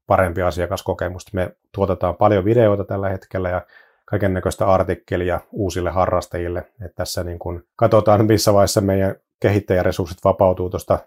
parempi 0.06 0.42
asiakaskokemusta. 0.42 1.30
Me 1.34 1.56
tuotetaan 1.72 2.16
paljon 2.16 2.44
videoita 2.44 2.84
tällä 2.84 3.08
hetkellä 3.08 3.48
ja 3.48 3.62
kaiken 4.10 4.34
näköistä 4.34 4.66
artikkelia 4.66 5.40
uusille 5.52 5.90
harrastajille. 5.90 6.58
Että 6.58 6.94
tässä 6.96 7.24
niin 7.24 7.38
kun 7.38 7.64
katsotaan, 7.76 8.26
missä 8.26 8.54
vaiheessa 8.54 8.80
meidän 8.80 9.14
kehittäjäresurssit 9.40 10.18
vapautuu 10.24 10.70
tuosta 10.70 10.98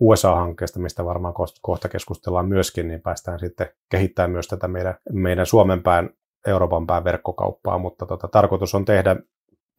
USA-hankkeesta, 0.00 0.80
mistä 0.80 1.04
varmaan 1.04 1.34
kohta 1.62 1.88
keskustellaan 1.88 2.48
myöskin, 2.48 2.88
niin 2.88 3.00
päästään 3.00 3.38
sitten 3.38 3.68
kehittämään 3.90 4.30
myös 4.30 4.48
tätä 4.48 4.68
meidän, 4.68 4.94
meidän 5.12 5.46
Suomen 5.46 5.82
pään, 5.82 6.10
Euroopan 6.46 6.86
pään 6.86 7.04
verkkokauppaa, 7.04 7.78
mutta 7.78 8.06
tota, 8.06 8.28
tarkoitus 8.28 8.74
on 8.74 8.84
tehdä 8.84 9.16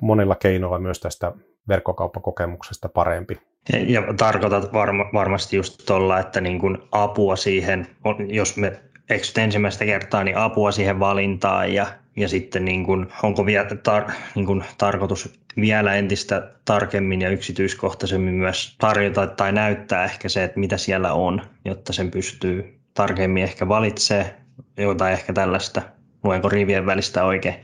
monilla 0.01 0.35
keinoilla 0.35 0.79
myös 0.79 0.99
tästä 0.99 1.31
verkkokauppakokemuksesta 1.67 2.89
parempi. 2.89 3.39
Ja 3.87 4.01
tarkoitat 4.17 4.73
varma, 4.73 5.05
varmasti 5.13 5.55
just 5.55 5.85
tuolla, 5.85 6.19
että 6.19 6.41
niin 6.41 6.59
kun 6.59 6.87
apua 6.91 7.35
siihen, 7.35 7.87
jos 8.27 8.57
me 8.57 8.79
eksyt 9.09 9.37
ensimmäistä 9.37 9.85
kertaa, 9.85 10.23
niin 10.23 10.37
apua 10.37 10.71
siihen 10.71 10.99
valintaan 10.99 11.73
ja 11.73 11.87
ja 12.19 12.27
sitten 12.27 12.65
niin 12.65 12.85
kuin, 12.85 13.07
onko 13.23 13.45
vielä 13.45 13.69
tar- 13.69 14.11
niin 14.35 14.45
kuin 14.45 14.63
tarkoitus 14.77 15.39
vielä 15.61 15.95
entistä 15.95 16.51
tarkemmin 16.65 17.21
ja 17.21 17.29
yksityiskohtaisemmin 17.29 18.33
myös 18.33 18.75
tarjota 18.79 19.27
tai 19.27 19.51
näyttää 19.51 20.03
ehkä 20.03 20.29
se, 20.29 20.43
että 20.43 20.59
mitä 20.59 20.77
siellä 20.77 21.13
on, 21.13 21.41
jotta 21.65 21.93
sen 21.93 22.11
pystyy 22.11 22.79
tarkemmin 22.93 23.43
ehkä 23.43 23.67
valitsee 23.67 24.35
jotain 24.77 25.13
ehkä 25.13 25.33
tällaista, 25.33 25.81
luenko 26.23 26.49
rivien 26.49 26.85
välistä 26.85 27.25
oikein? 27.25 27.55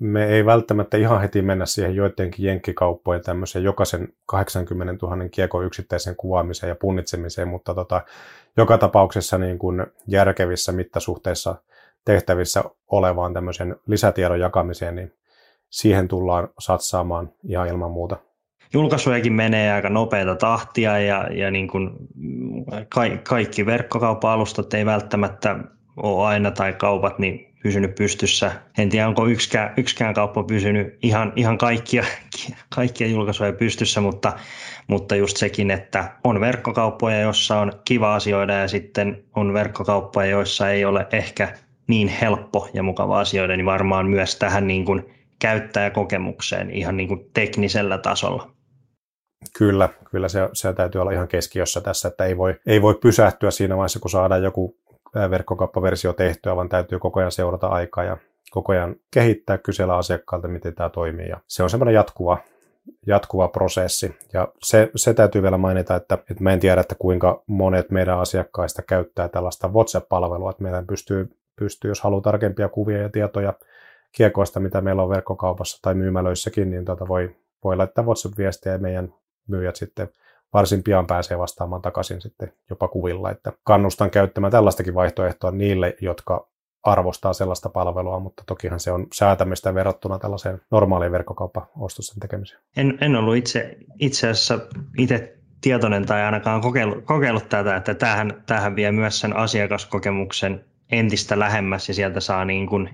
Me 0.00 0.26
ei 0.26 0.46
välttämättä 0.46 0.96
ihan 0.96 1.20
heti 1.20 1.42
mennä 1.42 1.66
siihen 1.66 1.96
joidenkin 1.96 2.46
jenkkikauppojen 2.46 3.22
tämmöiseen 3.22 3.64
jokaisen 3.64 4.08
80 4.26 5.06
000 5.06 5.28
kiekon 5.28 5.64
yksittäisen 5.64 6.16
kuvaamiseen 6.16 6.68
ja 6.68 6.76
punnitsemiseen, 6.80 7.48
mutta 7.48 7.74
tota, 7.74 8.02
joka 8.56 8.78
tapauksessa 8.78 9.38
niin 9.38 9.58
kuin 9.58 9.86
järkevissä 10.06 10.72
mittasuhteissa– 10.72 11.54
tehtävissä 12.04 12.64
olevaan 12.90 13.34
tämmöisen 13.34 13.76
lisätiedon 13.86 14.40
jakamiseen, 14.40 14.94
niin 14.94 15.12
siihen 15.70 16.08
tullaan 16.08 16.48
satsaamaan 16.58 17.32
ihan 17.48 17.68
ilman 17.68 17.90
muuta. 17.90 18.16
Julkaisujakin 18.72 19.32
menee 19.32 19.72
aika 19.72 19.90
nopeata 19.90 20.36
tahtia 20.36 20.98
ja, 20.98 21.28
ja 21.32 21.50
niin 21.50 21.68
kuin 21.68 21.90
ka- 22.88 23.22
kaikki 23.28 23.66
verkkokauppa-alustat 23.66 24.74
ei 24.74 24.86
välttämättä 24.86 25.58
ole 25.96 26.26
aina 26.26 26.50
tai 26.50 26.72
kaupat 26.72 27.18
niin 27.18 27.54
pysynyt 27.62 27.94
pystyssä. 27.94 28.52
En 28.78 28.88
tiedä, 28.88 29.08
onko 29.08 29.26
yksikään, 29.26 29.74
yksikään 29.76 30.14
kauppa 30.14 30.42
pysynyt 30.42 30.98
ihan, 31.02 31.32
ihan 31.36 31.58
kaikkia, 31.58 32.04
kaikkia 32.74 33.06
julkaisuja 33.06 33.52
pystyssä, 33.52 34.00
mutta, 34.00 34.32
mutta 34.86 35.16
just 35.16 35.36
sekin, 35.36 35.70
että 35.70 36.12
on 36.24 36.40
verkkokauppoja, 36.40 37.20
joissa 37.20 37.58
on 37.58 37.72
kiva 37.84 38.14
asioida 38.14 38.52
ja 38.52 38.68
sitten 38.68 39.24
on 39.36 39.52
verkkokauppoja, 39.52 40.26
joissa 40.26 40.70
ei 40.70 40.84
ole 40.84 41.06
ehkä 41.12 41.54
niin 41.86 42.08
helppo 42.08 42.68
ja 42.74 42.82
mukava 42.82 43.20
asioida, 43.20 43.56
niin 43.56 43.66
varmaan 43.66 44.06
myös 44.06 44.36
tähän 44.36 44.66
niin 44.66 44.84
kuin 44.84 45.14
käyttäjäkokemukseen 45.38 46.70
ihan 46.70 46.96
niin 46.96 47.08
kuin 47.08 47.30
teknisellä 47.34 47.98
tasolla. 47.98 48.50
Kyllä, 49.58 49.88
kyllä 50.10 50.28
se, 50.28 50.48
se 50.52 50.72
täytyy 50.72 51.00
olla 51.00 51.10
ihan 51.10 51.28
keskiössä 51.28 51.80
tässä, 51.80 52.08
että 52.08 52.24
ei 52.24 52.36
voi, 52.36 52.56
ei 52.66 52.82
voi 52.82 52.94
pysähtyä 52.94 53.50
siinä 53.50 53.76
vaiheessa, 53.76 54.00
kun 54.00 54.10
saadaan 54.10 54.42
joku 54.42 54.76
verkkokauppaversio 55.30 56.12
tehtyä, 56.12 56.56
vaan 56.56 56.68
täytyy 56.68 56.98
koko 56.98 57.20
ajan 57.20 57.32
seurata 57.32 57.66
aikaa 57.66 58.04
ja 58.04 58.16
koko 58.50 58.72
ajan 58.72 58.96
kehittää, 59.10 59.58
kysellä 59.58 59.96
asiakkaalta, 59.96 60.48
miten 60.48 60.74
tämä 60.74 60.88
toimii. 60.88 61.28
Ja 61.28 61.40
se 61.46 61.62
on 61.62 61.70
semmoinen 61.70 61.94
jatkuva, 61.94 62.38
jatkuva 63.06 63.48
prosessi. 63.48 64.16
Ja 64.32 64.48
se, 64.62 64.90
se 64.96 65.14
täytyy 65.14 65.42
vielä 65.42 65.58
mainita, 65.58 65.96
että, 65.96 66.14
että 66.14 66.42
mä 66.42 66.52
en 66.52 66.60
tiedä, 66.60 66.80
että 66.80 66.94
kuinka 66.98 67.42
monet 67.46 67.90
meidän 67.90 68.18
asiakkaista 68.18 68.82
käyttää 68.82 69.28
tällaista 69.28 69.68
WhatsApp-palvelua, 69.68 70.50
että 70.50 70.62
meidän 70.62 70.86
pystyy 70.86 71.30
pystyy, 71.56 71.90
jos 71.90 72.00
haluaa 72.00 72.20
tarkempia 72.20 72.68
kuvia 72.68 73.02
ja 73.02 73.08
tietoja 73.08 73.54
kiekoista, 74.12 74.60
mitä 74.60 74.80
meillä 74.80 75.02
on 75.02 75.08
verkkokaupassa 75.08 75.78
tai 75.82 75.94
myymälöissäkin, 75.94 76.70
niin 76.70 76.84
tota 76.84 77.08
voi, 77.08 77.36
voi 77.64 77.76
laittaa 77.76 78.04
WhatsApp-viestiä 78.04 78.72
ja 78.72 78.78
meidän 78.78 79.14
myyjät 79.48 79.76
sitten 79.76 80.08
varsin 80.52 80.82
pian 80.82 81.06
pääsee 81.06 81.38
vastaamaan 81.38 81.82
takaisin 81.82 82.20
sitten 82.20 82.52
jopa 82.70 82.88
kuvilla, 82.88 83.30
että 83.30 83.52
kannustan 83.64 84.10
käyttämään 84.10 84.50
tällaistakin 84.50 84.94
vaihtoehtoa 84.94 85.50
niille, 85.50 85.96
jotka 86.00 86.48
arvostaa 86.82 87.32
sellaista 87.32 87.68
palvelua, 87.68 88.18
mutta 88.18 88.42
tokihan 88.46 88.80
se 88.80 88.92
on 88.92 89.06
säätämistä 89.12 89.74
verrattuna 89.74 90.18
tällaiseen 90.18 90.60
normaaliin 90.70 91.12
verkkokauppa-ostosten 91.12 92.20
tekemiseen. 92.20 92.60
En, 92.76 92.98
en 93.00 93.16
ollut 93.16 93.36
itse, 93.36 93.76
itse 93.98 94.28
asiassa 94.28 94.58
itse 94.98 95.38
tietoinen 95.60 96.06
tai 96.06 96.22
ainakaan 96.22 96.60
kokeillut, 96.60 97.04
kokeillut 97.04 97.48
tätä, 97.48 97.76
että 97.76 97.94
tämähän 98.46 98.76
vie 98.76 98.92
myös 98.92 99.20
sen 99.20 99.36
asiakaskokemuksen 99.36 100.64
entistä 100.98 101.38
lähemmäs 101.38 101.88
ja 101.88 101.94
sieltä 101.94 102.20
saa 102.20 102.44
niin 102.44 102.66
kuin 102.66 102.90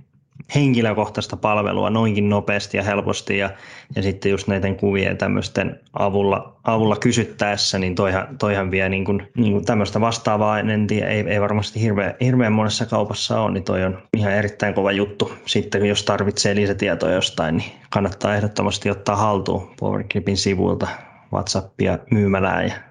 henkilökohtaista 0.55 1.37
palvelua 1.37 1.91
noinkin 1.91 2.29
nopeasti 2.29 2.77
ja 2.77 2.83
helposti 2.83 3.39
ja, 3.39 3.51
ja 3.97 4.03
sitten 4.03 4.31
just 4.31 4.49
näiden 4.49 4.77
kuvien 4.77 5.17
tämmöisten 5.17 5.81
avulla, 5.93 6.57
avulla 6.65 6.97
kysyttäessä, 6.97 7.79
niin 7.79 7.95
toihan, 7.95 8.39
toihan 8.39 8.71
vie 8.71 8.89
niin 8.89 9.05
kuin, 9.05 9.29
niin 9.37 9.53
kuin 9.53 9.65
tämmöistä 9.65 10.01
vastaavaa, 10.01 10.61
en 10.61 10.87
tiedä, 10.87 11.09
ei, 11.09 11.25
ei 11.29 11.41
varmasti 11.41 11.81
hirveän, 11.81 12.15
hirveän 12.21 12.53
monessa 12.53 12.87
kaupassa 12.87 13.41
ole, 13.41 13.53
niin 13.53 13.65
toi 13.65 13.85
on 13.85 14.03
ihan 14.17 14.33
erittäin 14.33 14.75
kova 14.75 14.93
juttu. 14.93 15.33
Sitten 15.47 15.87
jos 15.87 16.03
tarvitsee 16.03 16.55
lisätietoja 16.55 17.15
jostain, 17.15 17.57
niin 17.57 17.73
kannattaa 17.91 18.35
ehdottomasti 18.35 18.91
ottaa 18.91 19.17
haltuun 19.17 19.71
PowerGripin 19.81 20.37
sivuilta 20.37 20.89
WhatsAppia 21.33 21.99
myymälään 22.11 22.67
ja 22.67 22.90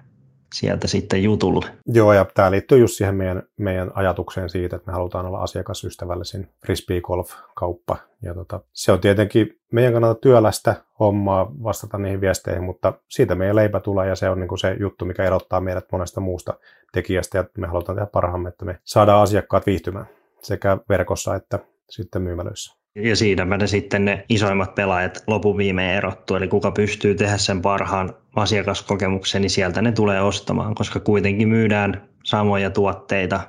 sieltä 0.54 0.88
sitten 0.88 1.22
jutulle. 1.22 1.66
Joo, 1.86 2.12
ja 2.12 2.26
tämä 2.34 2.50
liittyy 2.50 2.78
just 2.78 2.94
siihen 2.94 3.14
meidän, 3.14 3.42
meidän 3.56 3.90
ajatukseen 3.94 4.50
siitä, 4.50 4.76
että 4.76 4.90
me 4.90 4.92
halutaan 4.92 5.26
olla 5.26 5.38
asiakasystävällisin 5.38 6.48
frisbee 6.66 7.00
golf-kauppa. 7.00 7.96
Ja 8.22 8.34
tota, 8.34 8.60
se 8.72 8.92
on 8.92 9.00
tietenkin 9.00 9.58
meidän 9.72 9.92
kannalta 9.92 10.20
työlästä 10.20 10.74
hommaa 11.00 11.52
vastata 11.62 11.98
niihin 11.98 12.20
viesteihin, 12.20 12.64
mutta 12.64 12.92
siitä 13.08 13.34
meidän 13.34 13.56
leipä 13.56 13.80
tulee 13.80 14.08
ja 14.08 14.16
se 14.16 14.30
on 14.30 14.40
niin 14.40 14.48
kuin 14.48 14.58
se 14.58 14.76
juttu, 14.80 15.04
mikä 15.04 15.24
erottaa 15.24 15.60
meidät 15.60 15.86
monesta 15.92 16.20
muusta 16.20 16.54
tekijästä 16.92 17.38
ja 17.38 17.44
me 17.58 17.66
halutaan 17.66 17.96
tehdä 17.96 18.10
parhaamme, 18.12 18.48
että 18.48 18.64
me 18.64 18.78
saadaan 18.84 19.22
asiakkaat 19.22 19.66
viihtymään 19.66 20.06
sekä 20.42 20.78
verkossa 20.88 21.34
että 21.34 21.58
sitten 21.90 22.22
myymälöissä. 22.22 22.79
Ja 22.94 23.16
siinä 23.16 23.44
ne 23.44 23.66
sitten 23.66 24.04
ne 24.04 24.24
isoimmat 24.28 24.74
pelaajat 24.74 25.24
lopun 25.26 25.56
viimein 25.56 25.96
erottuu, 25.96 26.36
eli 26.36 26.48
kuka 26.48 26.70
pystyy 26.70 27.14
tehdä 27.14 27.38
sen 27.38 27.62
parhaan 27.62 28.14
asiakaskokemuksen, 28.36 29.42
niin 29.42 29.50
sieltä 29.50 29.82
ne 29.82 29.92
tulee 29.92 30.20
ostamaan, 30.20 30.74
koska 30.74 31.00
kuitenkin 31.00 31.48
myydään 31.48 32.08
samoja 32.24 32.70
tuotteita 32.70 33.40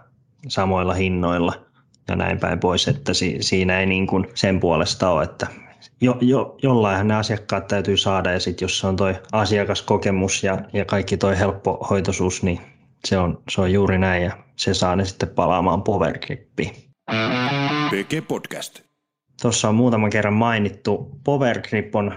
samoilla 0.48 0.94
hinnoilla 0.94 1.54
ja 2.08 2.16
näin 2.16 2.40
päin 2.40 2.60
pois, 2.60 2.88
että 2.88 3.14
si- 3.14 3.38
siinä 3.40 3.80
ei 3.80 3.86
niin 3.86 4.08
kuin 4.08 4.28
sen 4.34 4.60
puolesta 4.60 5.10
ole, 5.10 5.24
että 5.24 5.48
jo, 6.02 6.18
jo, 6.22 6.58
jollainhan 6.64 7.08
ne 7.08 7.16
asiakkaat 7.16 7.68
täytyy 7.68 7.98
saada 7.98 8.32
ja 8.32 8.40
sitten 8.40 8.66
jos 8.66 8.80
se 8.80 8.88
on 8.88 8.96
toi 8.96 9.16
asiakaskokemus 9.32 10.44
ja, 10.44 10.58
ja 10.74 10.86
kaikki 10.86 11.18
toi 11.18 11.40
helppohoitoisuus, 11.40 12.44
niin 12.44 12.60
se 13.06 13.18
on, 13.18 13.42
se 13.50 13.62
on 13.62 13.74
juuri 13.74 13.98
näin 13.98 14.24
ja 14.24 14.38
se 14.56 14.74
saa 14.74 14.96
ne 14.96 15.06
sitten 15.06 15.30
palaamaan 15.30 15.84
Powergrippiin. 15.84 16.72
Podcast. 18.28 18.91
Tuossa 19.42 19.70
on 19.70 19.76
muutaman 19.76 20.10
kerran 20.10 20.34
mainittu 20.34 21.12
Powergrip 21.24 21.96
on 21.96 22.14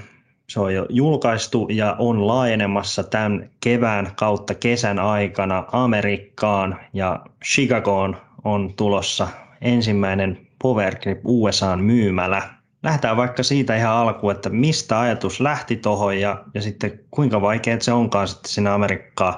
se 0.49 0.61
on 0.61 0.75
jo 0.75 0.87
julkaistu 0.89 1.69
ja 1.71 1.97
on 1.99 2.27
laajenemassa 2.27 3.05
tämän 3.05 3.51
kevään 3.61 4.13
kautta 4.17 4.55
kesän 4.55 4.99
aikana 4.99 5.65
Amerikkaan 5.73 6.81
ja 6.93 7.21
Chicagoon 7.45 8.17
on 8.45 8.75
tulossa 8.77 9.29
ensimmäinen 9.61 10.47
Powergrip 10.63 11.21
USAn 11.25 11.81
myymälä. 11.81 12.43
Lähdetään 12.83 13.17
vaikka 13.17 13.43
siitä 13.43 13.77
ihan 13.77 13.97
alkuun, 13.97 14.33
että 14.33 14.51
mistä 14.51 15.01
ajatus 15.01 15.41
lähti 15.41 15.77
tuohon 15.77 16.21
ja, 16.21 16.45
ja 16.55 16.63
sitten 16.63 17.01
kuinka 17.11 17.41
vaikeaa 17.41 17.81
se 17.81 17.93
onkaan 17.93 18.29
sitten 18.29 18.53
sinne 18.53 18.71
Amerikkaan 18.71 19.35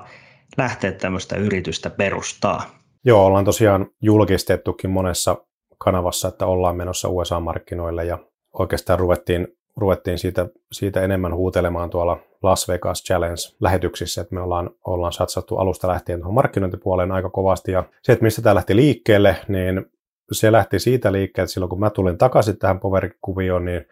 lähteä 0.56 0.92
tämmöistä 0.92 1.36
yritystä 1.36 1.90
perustaa. 1.90 2.62
Joo, 3.04 3.26
ollaan 3.26 3.44
tosiaan 3.44 3.86
julkistettukin 4.02 4.90
monessa 4.90 5.36
kanavassa, 5.86 6.28
että 6.28 6.46
ollaan 6.46 6.76
menossa 6.76 7.08
USA-markkinoille 7.08 8.04
ja 8.04 8.18
oikeastaan 8.52 8.98
ruvettiin, 8.98 9.48
ruvettiin 9.76 10.18
siitä, 10.18 10.46
siitä 10.72 11.02
enemmän 11.02 11.34
huutelemaan 11.34 11.90
tuolla 11.90 12.18
Las 12.42 12.68
Vegas 12.68 13.04
Challenge-lähetyksissä, 13.04 14.20
että 14.20 14.34
me 14.34 14.40
ollaan, 14.40 14.70
ollaan 14.86 15.12
satsattu 15.12 15.56
alusta 15.56 15.88
lähtien 15.88 16.18
tuohon 16.18 16.34
markkinointipuoleen 16.34 17.12
aika 17.12 17.30
kovasti. 17.30 17.72
Ja 17.72 17.84
se, 18.02 18.12
että 18.12 18.22
mistä 18.22 18.42
tämä 18.42 18.54
lähti 18.54 18.76
liikkeelle, 18.76 19.36
niin 19.48 19.86
se 20.32 20.52
lähti 20.52 20.78
siitä 20.78 21.12
liikkeelle, 21.12 21.44
että 21.44 21.52
silloin 21.52 21.70
kun 21.70 21.80
mä 21.80 21.90
tulin 21.90 22.18
takaisin 22.18 22.58
tähän 22.58 22.80
Power-kuvioon, 22.80 23.64
niin 23.64 23.86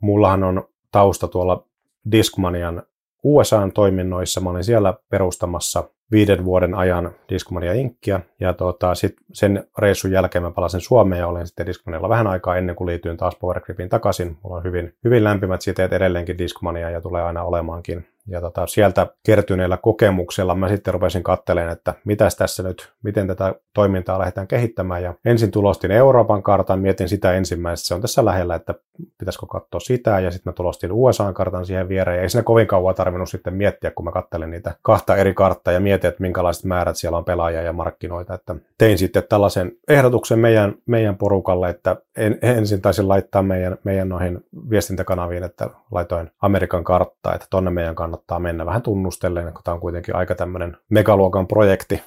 mullahan 0.00 0.44
on 0.44 0.68
tausta 0.92 1.28
tuolla 1.28 1.64
Discmanian 2.12 2.82
USAn 3.22 3.72
toiminnoissa. 3.72 4.40
Mä 4.40 4.50
olin 4.50 4.64
siellä 4.64 4.94
perustamassa 5.10 5.84
viiden 6.10 6.44
vuoden 6.44 6.74
ajan 6.74 7.10
Discmania 7.28 7.72
Inkkiä, 7.72 8.20
ja 8.40 8.54
tota, 8.54 8.94
sit 8.94 9.16
sen 9.32 9.68
reissun 9.78 10.12
jälkeen 10.12 10.42
mä 10.42 10.50
palasin 10.50 10.80
Suomeen 10.80 11.20
ja 11.20 11.26
olin 11.26 11.46
sitten 11.46 11.66
Discmanialla 11.66 12.08
vähän 12.08 12.26
aikaa 12.26 12.56
ennen 12.56 12.76
kuin 12.76 12.86
liityin 12.86 13.16
taas 13.16 13.36
Powergripin 13.40 13.88
takaisin. 13.88 14.36
Mulla 14.42 14.56
on 14.56 14.64
hyvin, 14.64 14.94
hyvin 15.04 15.24
lämpimät 15.24 15.62
siteet 15.62 15.92
edelleenkin 15.92 16.38
Discmania 16.38 16.90
ja 16.90 17.00
tulee 17.00 17.22
aina 17.22 17.42
olemaankin 17.42 18.06
ja 18.28 18.40
tota, 18.40 18.66
sieltä 18.66 19.06
kertyneellä 19.26 19.76
kokemuksella 19.76 20.54
mä 20.54 20.68
sitten 20.68 20.94
rupesin 20.94 21.22
katselemaan, 21.22 21.72
että 21.72 21.94
mitäs 22.04 22.36
tässä 22.36 22.62
nyt, 22.62 22.92
miten 23.02 23.26
tätä 23.26 23.54
toimintaa 23.74 24.18
lähdetään 24.18 24.48
kehittämään. 24.48 25.02
Ja 25.02 25.14
ensin 25.24 25.50
tulostin 25.50 25.90
Euroopan 25.90 26.42
kartan, 26.42 26.80
mietin 26.80 27.08
sitä 27.08 27.32
ensimmäistä, 27.32 27.86
se 27.86 27.94
on 27.94 28.00
tässä 28.00 28.24
lähellä, 28.24 28.54
että 28.54 28.74
pitäisikö 29.18 29.46
katsoa 29.46 29.80
sitä. 29.80 30.20
Ja 30.20 30.30
sitten 30.30 30.50
mä 30.50 30.54
tulostin 30.54 30.92
USA-kartan 30.92 31.66
siihen 31.66 31.88
viereen. 31.88 32.16
Ja 32.16 32.22
ei 32.22 32.28
siinä 32.28 32.42
kovin 32.42 32.66
kauan 32.66 32.94
tarvinnut 32.94 33.28
sitten 33.28 33.54
miettiä, 33.54 33.90
kun 33.90 34.04
mä 34.04 34.12
katselen 34.12 34.50
niitä 34.50 34.74
kahta 34.82 35.16
eri 35.16 35.34
karttaa 35.34 35.74
ja 35.74 35.80
mietin, 35.80 36.08
että 36.08 36.22
minkälaiset 36.22 36.64
määrät 36.64 36.96
siellä 36.96 37.18
on 37.18 37.24
pelaajia 37.24 37.62
ja 37.62 37.72
markkinoita. 37.72 38.34
Että 38.34 38.54
tein 38.78 38.98
sitten 38.98 39.22
tällaisen 39.28 39.72
ehdotuksen 39.88 40.38
meidän, 40.38 40.74
meidän 40.86 41.16
porukalle, 41.16 41.68
että 41.68 41.96
en, 42.16 42.38
ensin 42.42 42.82
taisin 42.82 43.08
laittaa 43.08 43.42
meidän, 43.42 43.78
meidän 43.84 44.08
noihin 44.08 44.44
viestintäkanaviin, 44.70 45.44
että 45.44 45.70
laitoin 45.90 46.30
Amerikan 46.42 46.84
karttaa, 46.84 47.34
että 47.34 47.46
tonne 47.50 47.70
meidän 47.70 47.94
kannattaa 47.94 48.11
mennä 48.38 48.66
vähän 48.66 48.82
tunnustellen, 48.82 49.52
kun 49.52 49.62
tämä 49.64 49.74
on 49.74 49.80
kuitenkin 49.80 50.16
aika 50.16 50.34
tämmöinen 50.34 50.76
megaluokan 50.90 51.46
projekti 51.46 52.02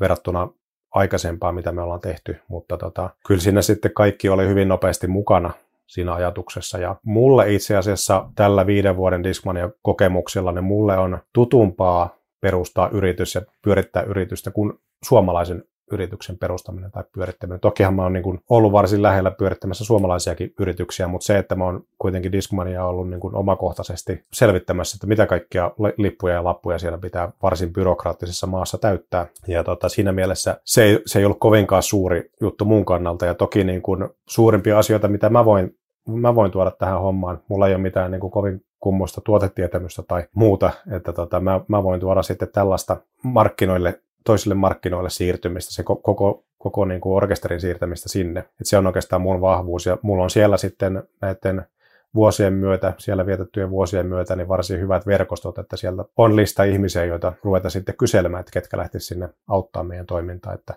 verrattuna 0.00 0.48
aikaisempaa, 0.90 1.52
mitä 1.52 1.72
me 1.72 1.82
ollaan 1.82 2.00
tehty, 2.00 2.36
mutta 2.48 2.76
tota, 2.76 3.10
kyllä 3.26 3.40
siinä 3.40 3.62
sitten 3.62 3.94
kaikki 3.94 4.28
oli 4.28 4.48
hyvin 4.48 4.68
nopeasti 4.68 5.06
mukana 5.06 5.52
siinä 5.86 6.14
ajatuksessa. 6.14 6.78
Ja 6.78 6.96
mulle 7.02 7.52
itse 7.52 7.76
asiassa 7.76 8.28
tällä 8.34 8.66
viiden 8.66 8.96
vuoden 8.96 9.24
Discmania 9.24 9.70
kokemuksella, 9.82 10.52
niin 10.52 10.64
mulle 10.64 10.98
on 10.98 11.18
tutumpaa 11.32 12.16
perustaa 12.40 12.88
yritys 12.88 13.34
ja 13.34 13.42
pyörittää 13.62 14.02
yritystä 14.02 14.50
kuin 14.50 14.72
suomalaisen 15.04 15.64
yrityksen 15.92 16.38
perustaminen 16.38 16.90
tai 16.90 17.04
pyörittäminen. 17.12 17.60
Tokihan 17.60 17.94
mä 17.94 18.02
oon 18.02 18.12
niin 18.12 18.40
ollut 18.50 18.72
varsin 18.72 19.02
lähellä 19.02 19.30
pyörittämässä 19.30 19.84
suomalaisiakin 19.84 20.54
yrityksiä, 20.60 21.08
mutta 21.08 21.24
se, 21.24 21.38
että 21.38 21.54
mä 21.54 21.64
oon 21.64 21.84
kuitenkin 21.98 22.32
Discmania 22.32 22.84
ollut 22.84 23.10
niin 23.10 23.20
kuin 23.20 23.34
omakohtaisesti 23.34 24.24
selvittämässä, 24.32 24.96
että 24.96 25.06
mitä 25.06 25.26
kaikkia 25.26 25.70
lippuja 25.98 26.34
ja 26.34 26.44
lappuja 26.44 26.78
siellä 26.78 26.98
pitää 26.98 27.32
varsin 27.42 27.72
byrokraattisessa 27.72 28.46
maassa 28.46 28.78
täyttää. 28.78 29.26
Ja 29.48 29.64
tota, 29.64 29.88
siinä 29.88 30.12
mielessä 30.12 30.60
se 30.64 30.84
ei, 30.84 31.02
se 31.06 31.18
ei 31.18 31.24
ollut 31.24 31.40
kovinkaan 31.40 31.82
suuri 31.82 32.30
juttu 32.40 32.64
mun 32.64 32.84
kannalta. 32.84 33.26
Ja 33.26 33.34
toki 33.34 33.64
niin 33.64 33.82
kuin 33.82 34.08
suurimpia 34.28 34.78
asioita, 34.78 35.08
mitä 35.08 35.30
mä 35.30 35.44
voin 35.44 35.76
mä 36.06 36.34
voin 36.34 36.50
tuoda 36.50 36.70
tähän 36.70 37.00
hommaan. 37.00 37.40
Mulla 37.48 37.68
ei 37.68 37.74
ole 37.74 37.82
mitään 37.82 38.10
niin 38.10 38.20
kuin 38.20 38.30
kovin 38.30 38.64
kummoista 38.80 39.20
tuotetietämystä 39.20 40.02
tai 40.02 40.24
muuta, 40.34 40.70
että 40.96 41.12
tota, 41.12 41.40
mä, 41.40 41.60
mä 41.68 41.82
voin 41.82 42.00
tuoda 42.00 42.22
sitten 42.22 42.48
tällaista 42.52 42.96
markkinoille 43.22 44.00
toisille 44.24 44.54
markkinoille 44.54 45.10
siirtymistä, 45.10 45.72
se 45.72 45.82
koko, 45.82 46.44
koko 46.58 46.84
niin 46.84 47.00
kuin 47.00 47.16
orkesterin 47.16 47.60
siirtämistä 47.60 48.08
sinne. 48.08 48.40
Et 48.40 48.66
se 48.66 48.78
on 48.78 48.86
oikeastaan 48.86 49.22
mun 49.22 49.40
vahvuus 49.40 49.86
ja 49.86 49.98
mulla 50.02 50.22
on 50.22 50.30
siellä 50.30 50.56
sitten 50.56 51.02
näiden 51.20 51.66
vuosien 52.14 52.52
myötä, 52.52 52.92
siellä 52.98 53.26
vietettyjen 53.26 53.70
vuosien 53.70 54.06
myötä, 54.06 54.36
niin 54.36 54.48
varsin 54.48 54.80
hyvät 54.80 55.06
verkostot, 55.06 55.58
että 55.58 55.76
sieltä 55.76 56.04
on 56.16 56.36
lista 56.36 56.64
ihmisiä, 56.64 57.04
joita 57.04 57.32
ruveta 57.42 57.70
sitten 57.70 57.96
kyselemään, 57.96 58.40
että 58.40 58.52
ketkä 58.52 58.76
lähtisivät 58.76 59.08
sinne 59.08 59.28
auttaa 59.48 59.84
meidän 59.84 60.06
toimintaa. 60.06 60.52
Että 60.52 60.74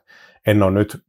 en 0.47 0.63
ole 0.63 0.71
nyt 0.71 1.03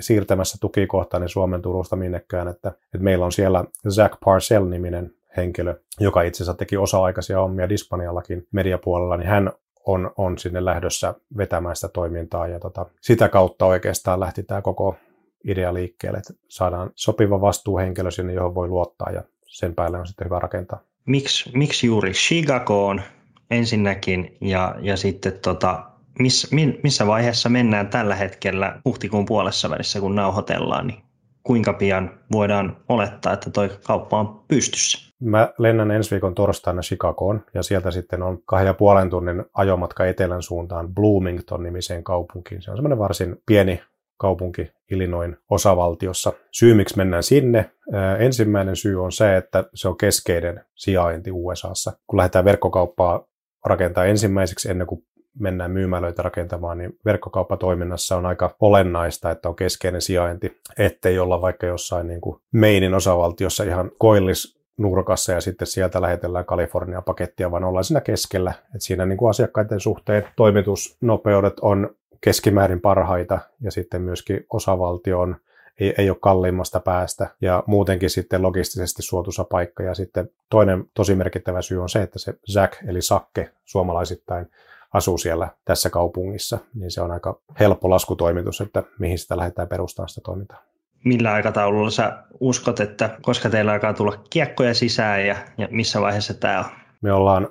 siirtämässä 0.00 0.58
tukikohtaani 0.60 1.24
niin 1.24 1.30
Suomen 1.30 1.62
Turusta 1.62 1.96
minnekään, 1.96 2.48
että, 2.48 2.68
että 2.68 3.04
meillä 3.04 3.24
on 3.24 3.32
siellä 3.32 3.64
Zach 3.90 4.18
Parcell-niminen 4.24 5.12
henkilö, 5.36 5.74
joka 6.00 6.22
itse 6.22 6.36
asiassa 6.36 6.58
teki 6.58 6.76
osa-aikaisia 6.76 7.40
hommia 7.40 7.68
Dispaniallakin 7.68 8.46
mediapuolella, 8.52 9.16
niin 9.16 9.28
hän 9.28 9.52
on, 9.86 10.10
on 10.16 10.38
sinne 10.38 10.64
lähdössä 10.64 11.14
vetämään 11.36 11.76
sitä 11.76 11.88
toimintaa 11.88 12.48
ja 12.48 12.60
tota, 12.60 12.86
sitä 13.00 13.28
kautta 13.28 13.66
oikeastaan 13.66 14.20
lähti 14.20 14.42
tämä 14.42 14.62
koko 14.62 14.96
idea 15.44 15.74
liikkeelle, 15.74 16.18
että 16.18 16.32
saadaan 16.48 16.90
sopiva 16.94 17.40
vastuuhenkilö 17.40 18.10
sinne, 18.10 18.32
johon 18.32 18.54
voi 18.54 18.68
luottaa 18.68 19.10
ja 19.10 19.22
sen 19.46 19.74
päälle 19.74 19.98
on 19.98 20.06
sitten 20.06 20.24
hyvä 20.24 20.38
rakentaa. 20.38 20.80
Miksi, 21.06 21.50
miksi 21.54 21.86
juuri 21.86 22.12
Chicagoon 22.12 23.02
ensinnäkin 23.50 24.36
ja, 24.40 24.74
ja 24.80 24.96
sitten 24.96 25.32
tota, 25.42 25.90
miss, 26.18 26.50
missä 26.82 27.06
vaiheessa 27.06 27.48
mennään 27.48 27.88
tällä 27.88 28.14
hetkellä 28.14 28.80
huhtikuun 28.84 29.26
puolessa 29.26 29.70
välissä, 29.70 30.00
kun 30.00 30.14
nauhoitellaan, 30.14 30.86
niin 30.86 31.02
kuinka 31.42 31.72
pian 31.72 32.18
voidaan 32.32 32.76
olettaa, 32.88 33.32
että 33.32 33.50
toi 33.50 33.70
kauppa 33.86 34.20
on 34.20 34.44
pystyssä? 34.48 35.05
Mä 35.20 35.52
lennän 35.58 35.90
ensi 35.90 36.10
viikon 36.10 36.34
torstaina 36.34 36.82
Chicagoon 36.82 37.44
ja 37.54 37.62
sieltä 37.62 37.90
sitten 37.90 38.22
on 38.22 38.38
kahden 38.44 38.66
ja 38.66 38.74
puolen 38.74 39.10
tunnin 39.10 39.44
ajomatka 39.54 40.06
etelän 40.06 40.42
suuntaan 40.42 40.94
Bloomington-nimiseen 40.94 42.04
kaupunkiin. 42.04 42.62
Se 42.62 42.70
on 42.70 42.76
semmoinen 42.76 42.98
varsin 42.98 43.42
pieni 43.46 43.82
kaupunki 44.16 44.72
Illinoin 44.90 45.36
osavaltiossa. 45.50 46.32
Syy, 46.52 46.74
miksi 46.74 46.96
mennään 46.96 47.22
sinne, 47.22 47.70
ensimmäinen 48.18 48.76
syy 48.76 49.04
on 49.04 49.12
se, 49.12 49.36
että 49.36 49.64
se 49.74 49.88
on 49.88 49.96
keskeinen 49.96 50.64
sijainti 50.74 51.30
USAssa. 51.32 51.92
Kun 52.06 52.16
lähdetään 52.16 52.44
verkkokauppaa 52.44 53.24
rakentaa 53.64 54.04
ensimmäiseksi 54.04 54.70
ennen 54.70 54.86
kuin 54.86 55.04
mennään 55.38 55.70
myymälöitä 55.70 56.22
rakentamaan, 56.22 56.78
niin 56.78 56.98
verkkokauppatoiminnassa 57.04 58.16
on 58.16 58.26
aika 58.26 58.56
olennaista, 58.60 59.30
että 59.30 59.48
on 59.48 59.56
keskeinen 59.56 60.00
sijainti, 60.00 60.60
ettei 60.78 61.18
olla 61.18 61.40
vaikka 61.40 61.66
jossain 61.66 62.06
niin 62.06 62.20
kuin 62.20 62.40
Mainin 62.54 62.94
osavaltiossa 62.94 63.64
ihan 63.64 63.90
koillis 63.98 64.55
nurkassa 64.76 65.32
ja 65.32 65.40
sitten 65.40 65.66
sieltä 65.66 66.02
lähetellään 66.02 66.44
Kalifornia 66.44 67.02
pakettia, 67.02 67.50
vaan 67.50 67.64
ollaan 67.64 67.84
siinä 67.84 68.00
keskellä. 68.00 68.50
että 68.50 68.78
siinä 68.78 69.06
niin 69.06 69.16
kuin 69.16 69.30
asiakkaiden 69.30 69.80
suhteen 69.80 70.28
toimitusnopeudet 70.36 71.60
on 71.60 71.90
keskimäärin 72.20 72.80
parhaita 72.80 73.38
ja 73.60 73.70
sitten 73.70 74.02
myöskin 74.02 74.46
osavaltio 74.50 75.20
on, 75.20 75.36
ei, 75.80 75.94
ei 75.98 76.10
ole 76.10 76.18
kalliimmasta 76.20 76.80
päästä 76.80 77.28
ja 77.40 77.62
muutenkin 77.66 78.10
sitten 78.10 78.42
logistisesti 78.42 79.02
suotuisa 79.02 79.44
paikka. 79.44 79.82
Ja 79.82 79.94
sitten 79.94 80.30
toinen 80.50 80.84
tosi 80.94 81.14
merkittävä 81.14 81.62
syy 81.62 81.82
on 81.82 81.88
se, 81.88 82.02
että 82.02 82.18
se 82.18 82.34
Zack 82.52 82.72
eli 82.86 83.02
Sakke 83.02 83.50
suomalaisittain 83.64 84.50
asuu 84.92 85.18
siellä 85.18 85.48
tässä 85.64 85.90
kaupungissa, 85.90 86.58
niin 86.74 86.90
se 86.90 87.00
on 87.00 87.10
aika 87.10 87.40
helppo 87.60 87.90
laskutoimitus, 87.90 88.60
että 88.60 88.82
mihin 88.98 89.18
sitä 89.18 89.36
lähdetään 89.36 89.68
perustamaan 89.68 90.08
sitä 90.08 90.20
toimintaa. 90.24 90.62
Millä 91.04 91.32
aikataululla 91.32 91.90
sä 91.90 92.22
uskot, 92.40 92.80
että 92.80 93.18
koska 93.22 93.50
teillä 93.50 93.72
alkaa 93.72 93.94
tulla 93.94 94.24
kiekkoja 94.30 94.74
sisään 94.74 95.26
ja, 95.26 95.36
ja 95.58 95.68
missä 95.70 96.00
vaiheessa 96.00 96.34
tämä 96.34 96.58
on? 96.58 96.64
Me 97.02 97.12
ollaan, 97.12 97.48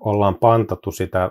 ollaan 0.00 0.34
pantattu 0.34 0.90
sitä 0.92 1.30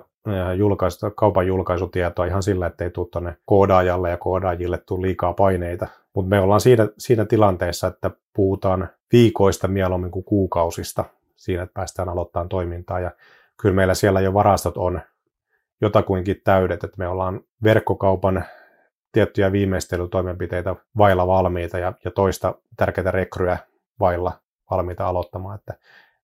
julkaisu, 0.58 1.12
kaupan 1.15 1.48
julkaisutietoa 1.48 2.26
ihan 2.26 2.43
sillä, 2.43 2.67
että 2.67 2.84
ei 2.84 2.89
tule 2.89 3.08
tuonne 3.12 3.38
koodaajalle 3.45 4.10
ja 4.10 4.17
koodaajille 4.17 4.78
tule 4.78 5.02
liikaa 5.02 5.34
paineita. 5.34 5.88
Mutta 6.15 6.30
me 6.30 6.39
ollaan 6.39 6.62
siinä, 6.62 6.88
siinä 6.98 7.26
tilanteessa, 7.26 7.88
että 7.88 8.12
puhutaan 8.34 8.89
viikoista 9.13 9.67
mieluummin 9.67 10.12
kuin 10.12 10.26
kuukausista 10.26 11.06
siinä, 11.36 11.63
että 11.63 11.74
päästään 11.74 12.10
aloittamaan 12.10 12.50
toimintaa. 12.50 13.00
Ja 13.00 13.12
kyllä 13.62 13.76
meillä 13.76 13.93
siellä 13.93 14.19
jo 14.19 14.34
varastot 14.34 14.78
on 14.78 15.02
jotakuinkin 15.82 16.41
täydet, 16.43 16.84
että 16.84 16.98
me 16.98 17.08
ollaan 17.08 17.41
verkkokaupan 17.63 18.45
tiettyjä 19.12 19.52
viimeistelytoimenpiteitä 19.52 20.76
vailla 20.98 21.28
valmiita 21.28 21.80
ja, 21.80 21.93
ja 22.06 22.12
toista 22.12 22.56
tärkeää 22.78 23.12
rekryä 23.12 23.58
vailla 24.00 24.32
valmiita 24.72 25.08
aloittamaan. 25.08 25.56
Että 25.56 25.74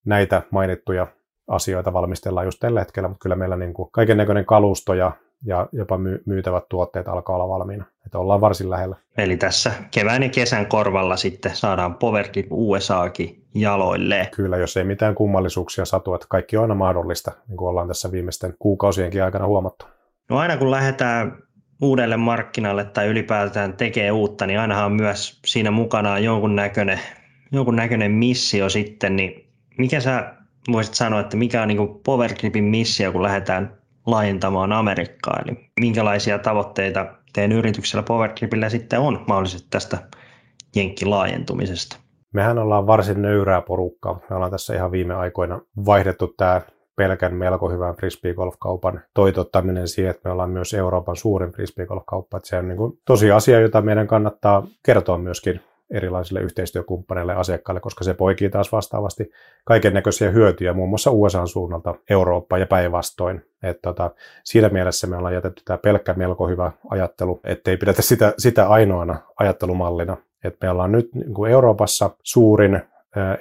näitä 0.06 0.42
mainittuja 0.52 1.08
asioita 1.48 1.94
valmistellaan 1.94 2.48
just 2.48 2.60
tällä 2.60 2.80
hetkellä, 2.80 3.10
mutta 3.10 3.24
kyllä 3.24 3.36
meillä 3.36 3.56
niin 3.56 3.74
kuin 3.74 3.90
kaiken 3.92 4.18
näköinen 4.18 4.46
kalusto 4.46 4.94
ja, 4.94 5.12
ja 5.46 5.68
jopa 5.72 5.98
my, 5.98 6.24
myytävät 6.26 6.64
tuotteet 6.70 7.08
alkaa 7.08 7.36
olla 7.36 7.50
valmiina. 7.50 7.86
Että 8.06 8.20
ollaan 8.20 8.42
varsin 8.42 8.70
lähellä. 8.70 8.96
Eli 9.18 9.38
tässä 9.38 9.72
kevään 9.92 10.24
ja 10.24 10.30
kesän 10.30 10.66
korvalla 10.66 11.16
sitten 11.16 11.56
saadaan 11.56 11.96
Powergrip 11.96 12.48
USAkin 12.52 13.44
jaloille. 13.56 14.30
Kyllä, 14.36 14.58
jos 14.58 14.78
ei 14.78 14.84
mitään 14.84 15.16
kummallisuuksia 15.16 15.86
satu, 15.86 16.14
että 16.14 16.28
kaikki 16.30 16.58
on 16.58 16.64
aina 16.64 16.76
mahdollista, 16.76 17.32
niin 17.48 17.58
kuin 17.58 17.70
ollaan 17.70 17.88
tässä 17.88 18.12
viimeisten 18.12 18.54
kuukausienkin 18.60 19.24
aikana 19.24 19.48
huomattu. 19.48 19.86
No 20.30 20.38
aina 20.38 20.58
kun 20.58 20.72
lähdetään 20.72 21.38
uudelle 21.82 22.18
markkinalle 22.18 22.86
tai 22.86 23.08
ylipäätään 23.08 23.74
tekee 23.74 24.12
uutta, 24.12 24.46
niin 24.46 24.60
ainahan 24.60 24.92
myös 24.92 25.40
siinä 25.46 25.72
mukana 25.72 26.20
jonkun 26.20 26.56
näköinen, 26.56 27.00
jonkun 27.52 27.76
näköinen 27.76 28.12
missio 28.12 28.70
sitten, 28.70 29.16
niin 29.16 29.50
mikä 29.78 30.00
sä 30.00 30.34
voisit 30.72 30.94
sanoa, 30.94 31.20
että 31.20 31.38
mikä 31.38 31.62
on 31.62 31.68
niin 31.68 32.00
Powergripin 32.06 32.64
missio, 32.64 33.12
kun 33.12 33.24
lähdetään 33.24 33.78
laajentamaan 34.06 34.72
Amerikkaa, 34.72 35.40
eli 35.46 35.70
minkälaisia 35.80 36.40
tavoitteita 36.40 37.06
teidän 37.34 37.58
yrityksellä 37.58 38.04
Powergripillä 38.04 38.70
sitten 38.70 39.00
on 39.00 39.24
mahdollisesti 39.28 39.68
tästä 39.70 39.98
jenkkilaajentumisesta? 40.76 41.98
Mehän 42.34 42.58
ollaan 42.58 42.88
varsin 42.88 43.22
nöyrää 43.22 43.62
porukkaa. 43.62 44.20
Me 44.30 44.36
ollaan 44.36 44.52
tässä 44.52 44.76
ihan 44.76 44.92
viime 44.92 45.14
aikoina 45.14 45.62
vaihdettu 45.86 46.34
tämä 46.38 46.62
pelkän 46.96 47.34
melko 47.34 47.70
hyvän 47.70 47.96
frisbeegolf-kaupan 47.96 49.02
toitottaminen 49.14 49.88
siihen, 49.88 50.12
että 50.12 50.30
me 50.30 50.32
ollaan 50.32 50.50
myös 50.50 50.74
Euroopan 50.74 51.16
suurin 51.16 51.52
frisbeegolf-kauppa. 51.52 52.38
Että 52.38 52.50
se 52.50 52.58
on 52.58 52.68
niin 52.68 52.78
kuin 52.78 53.00
tosi 53.06 53.32
asia, 53.32 53.60
jota 53.60 53.82
meidän 53.82 54.08
kannattaa 54.08 54.68
kertoa 54.84 55.18
myöskin 55.18 55.62
erilaisille 55.90 56.42
yhteistyökumppaneille 56.42 57.32
ja 57.32 57.40
asiakkaille, 57.40 57.80
koska 57.80 58.04
se 58.04 58.14
poikii 58.14 58.50
taas 58.50 58.72
vastaavasti 58.72 59.32
kaiken 59.66 59.94
näköisiä 59.94 60.30
hyötyjä, 60.30 60.74
muun 60.74 60.90
muassa 60.90 61.12
USA 61.12 61.46
suunnalta 61.46 61.96
Eurooppaan 62.10 62.60
ja 62.60 62.68
päinvastoin. 62.68 63.46
Tota, 63.82 64.12
siinä 64.44 64.70
mielessä 64.70 65.08
me 65.08 65.18
ollaan 65.18 65.34
jätetty 65.34 65.62
tämä 65.66 65.78
pelkkä 65.78 66.14
melko 66.14 66.48
hyvä 66.48 66.72
ajattelu, 66.90 67.40
ettei 67.44 67.78
pidetä 67.78 68.02
sitä, 68.02 68.34
sitä 68.38 68.68
ainoana 68.68 69.20
ajattelumallina. 69.40 70.18
Et 70.44 70.58
me 70.62 70.70
ollaan 70.70 70.92
nyt 70.92 71.16
niin 71.16 71.34
kuin 71.34 71.52
Euroopassa 71.52 72.10
suurin 72.24 72.82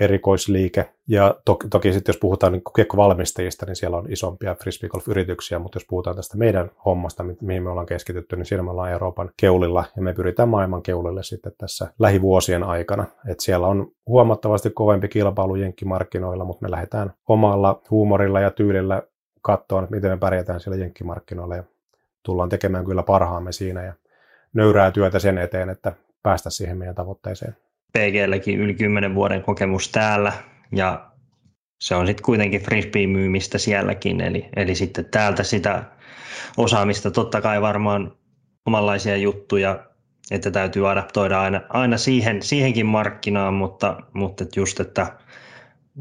erikoisliike. 0.01 0.91
Ja 1.09 1.37
toki, 1.45 1.69
toki 1.69 1.93
sitten 1.93 2.13
jos 2.13 2.21
puhutaan 2.21 2.53
niin 2.53 2.63
kiekkovalmistajista, 2.77 3.67
niin 3.67 3.77
siellä 3.77 3.97
on 3.97 4.13
isompia 4.13 4.55
frisbeegolf-yrityksiä, 4.55 5.59
mutta 5.59 5.77
jos 5.77 5.87
puhutaan 5.89 6.17
tästä 6.17 6.37
meidän 6.37 6.71
hommasta, 6.85 7.25
mihin 7.41 7.63
me 7.63 7.71
ollaan 7.71 7.87
keskitytty, 7.87 8.37
niin 8.37 8.47
siellä 8.47 8.63
me 8.63 8.71
ollaan 8.71 8.91
Euroopan 8.91 9.31
keulilla 9.37 9.85
ja 9.97 10.03
me 10.03 10.15
pyritään 10.15 10.49
maailman 10.49 10.83
keulille 10.83 11.23
sitten 11.23 11.53
tässä 11.59 11.93
lähivuosien 11.99 12.63
aikana. 12.63 13.05
Et 13.29 13.41
siellä 13.41 13.67
on 13.67 13.93
huomattavasti 14.07 14.71
kovempi 14.71 15.09
kilpailu 15.09 15.55
jenkkimarkkinoilla, 15.55 16.45
mutta 16.45 16.63
me 16.63 16.71
lähdetään 16.71 17.13
omalla 17.29 17.81
huumorilla 17.91 18.41
ja 18.41 18.51
tyylillä 18.51 19.03
katsoa, 19.43 19.87
miten 19.91 20.11
me 20.11 20.17
pärjätään 20.17 20.61
siellä 20.61 20.79
jenkkimarkkinoilla 20.79 21.57
ja 21.57 21.65
tullaan 22.23 22.49
tekemään 22.49 22.85
kyllä 22.85 23.03
parhaamme 23.03 23.53
siinä 23.53 23.83
ja 23.83 23.93
nöyrää 24.53 24.91
työtä 24.91 25.19
sen 25.19 25.39
eteen, 25.39 25.71
että 25.71 25.93
päästä 26.23 26.51
siihen 26.51 26.79
meidän 26.79 26.95
tavoitteeseen. 26.95 27.57
PGlläkin 27.99 28.61
yli 28.61 28.75
10 28.75 29.15
vuoden 29.15 29.43
kokemus 29.43 29.89
täällä. 29.89 30.33
Ja 30.73 31.11
se 31.81 31.95
on 31.95 32.07
sitten 32.07 32.25
kuitenkin 32.25 32.61
frisbee 32.61 33.07
myymistä 33.07 33.59
sielläkin, 33.59 34.21
eli, 34.21 34.49
eli 34.57 34.75
sitten 34.75 35.05
täältä 35.05 35.43
sitä 35.43 35.85
osaamista 36.57 37.11
totta 37.11 37.41
kai 37.41 37.61
varmaan 37.61 38.13
omanlaisia 38.67 39.17
juttuja, 39.17 39.85
että 40.31 40.51
täytyy 40.51 40.91
adaptoida 40.91 41.41
aina, 41.41 41.61
aina 41.69 41.99
siihen, 41.99 42.43
siihenkin 42.43 42.87
markkinaan, 42.87 43.55
mutta, 43.55 43.97
mutta 44.13 44.45
just, 44.57 44.81
että 44.81 45.07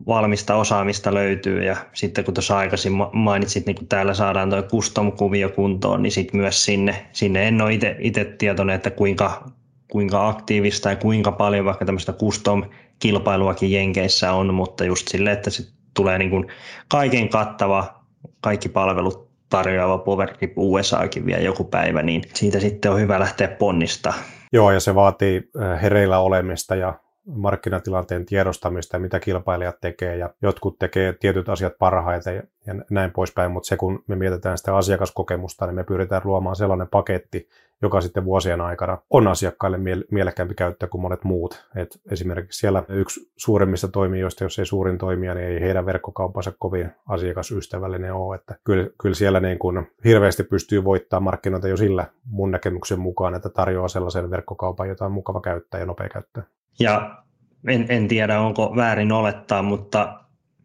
valmista 0.08 0.56
osaamista 0.56 1.13
löytyy. 1.13 1.63
Ja 1.63 1.77
sitten 1.93 2.23
kun 2.23 2.34
tuossa 2.34 2.58
aikaisin 2.58 2.93
mainitsit, 3.13 3.65
niin 3.65 3.75
kun 3.75 3.88
täällä 3.88 4.13
saadaan 4.13 4.49
tuo 4.49 4.63
custom-kuvio 4.63 5.49
kuntoon, 5.49 6.03
niin 6.03 6.12
sitten 6.12 6.41
myös 6.41 6.65
sinne, 6.65 7.06
sinne. 7.12 7.47
En 7.47 7.62
ole 7.62 7.79
itse 7.99 8.25
tietoinen, 8.25 8.75
että 8.75 8.91
kuinka 8.91 9.45
kuinka 9.93 10.27
aktiivista 10.27 10.89
ja 10.89 10.95
kuinka 10.95 11.32
paljon 11.32 11.65
vaikka 11.65 11.86
tämmöistä 11.86 12.13
custom-kilpailuakin 12.13 13.71
Jenkeissä 13.71 14.34
on, 14.34 14.53
mutta 14.53 14.84
just 14.84 15.08
sille, 15.08 15.32
että 15.32 15.49
se 15.49 15.63
tulee 15.93 16.17
niin 16.17 16.29
kuin 16.29 16.47
kaiken 16.88 17.29
kattava, 17.29 18.03
kaikki 18.41 18.69
palvelut 18.69 19.29
tarjoava 19.49 19.97
PowerGrip 19.97 20.53
USAkin 20.58 21.25
vielä 21.25 21.41
joku 21.41 21.63
päivä, 21.63 22.03
niin 22.03 22.21
siitä 22.34 22.60
sitten 22.60 22.91
on 22.91 22.99
hyvä 22.99 23.19
lähteä 23.19 23.47
ponnista. 23.47 24.13
Joo, 24.53 24.71
ja 24.71 24.79
se 24.79 24.95
vaatii 24.95 25.41
äh, 25.62 25.82
hereillä 25.82 26.19
olemista 26.19 26.75
ja 26.75 26.99
markkinatilanteen 27.25 28.25
tiedostamista 28.25 28.95
ja 28.95 28.99
mitä 28.99 29.19
kilpailijat 29.19 29.81
tekee 29.81 30.17
ja 30.17 30.29
jotkut 30.41 30.79
tekee 30.79 31.13
tietyt 31.13 31.49
asiat 31.49 31.73
parhaiten 31.79 32.36
ja, 32.36 32.75
näin 32.89 33.12
poispäin, 33.12 33.51
mutta 33.51 33.67
se 33.67 33.77
kun 33.77 34.03
me 34.07 34.15
mietitään 34.15 34.57
sitä 34.57 34.75
asiakaskokemusta, 34.75 35.65
niin 35.65 35.75
me 35.75 35.83
pyritään 35.83 36.21
luomaan 36.25 36.55
sellainen 36.55 36.88
paketti, 36.88 37.49
joka 37.81 38.01
sitten 38.01 38.25
vuosien 38.25 38.62
aikana 38.62 38.97
on 39.09 39.27
asiakkaille 39.27 39.77
miele- 39.77 40.05
mielekkäämpi 40.12 40.53
käyttää 40.53 40.89
kuin 40.89 41.01
monet 41.01 41.23
muut. 41.23 41.65
Et 41.75 41.99
esimerkiksi 42.12 42.59
siellä 42.59 42.83
yksi 42.89 43.31
suurimmista 43.38 43.88
toimijoista, 43.88 44.43
jos 44.43 44.59
ei 44.59 44.65
suurin 44.65 44.97
toimija, 44.97 45.33
niin 45.33 45.47
ei 45.47 45.62
heidän 45.62 45.86
verkkokaupansa 45.86 46.53
kovin 46.59 46.91
asiakasystävällinen 47.07 48.13
ole. 48.13 48.36
Että 48.36 48.55
kyllä, 48.63 48.89
kyllä 49.01 49.15
siellä 49.15 49.39
niin 49.39 49.59
kuin 49.59 49.91
hirveästi 50.05 50.43
pystyy 50.43 50.83
voittaa 50.83 51.19
markkinoita 51.19 51.67
jo 51.67 51.77
sillä 51.77 52.05
mun 52.25 52.51
näkemyksen 52.51 52.99
mukaan, 52.99 53.36
että 53.36 53.49
tarjoaa 53.49 53.88
sellaisen 53.88 54.29
verkkokaupan, 54.29 54.89
jota 54.89 55.05
on 55.05 55.12
mukava 55.12 55.41
käyttää 55.41 55.79
ja 55.79 55.86
nopea 55.86 56.09
käyttää. 56.09 56.43
Ja 56.79 57.23
en, 57.67 57.86
en 57.89 58.07
tiedä, 58.07 58.39
onko 58.39 58.73
väärin 58.75 59.12
olettaa, 59.12 59.62
mutta 59.62 60.19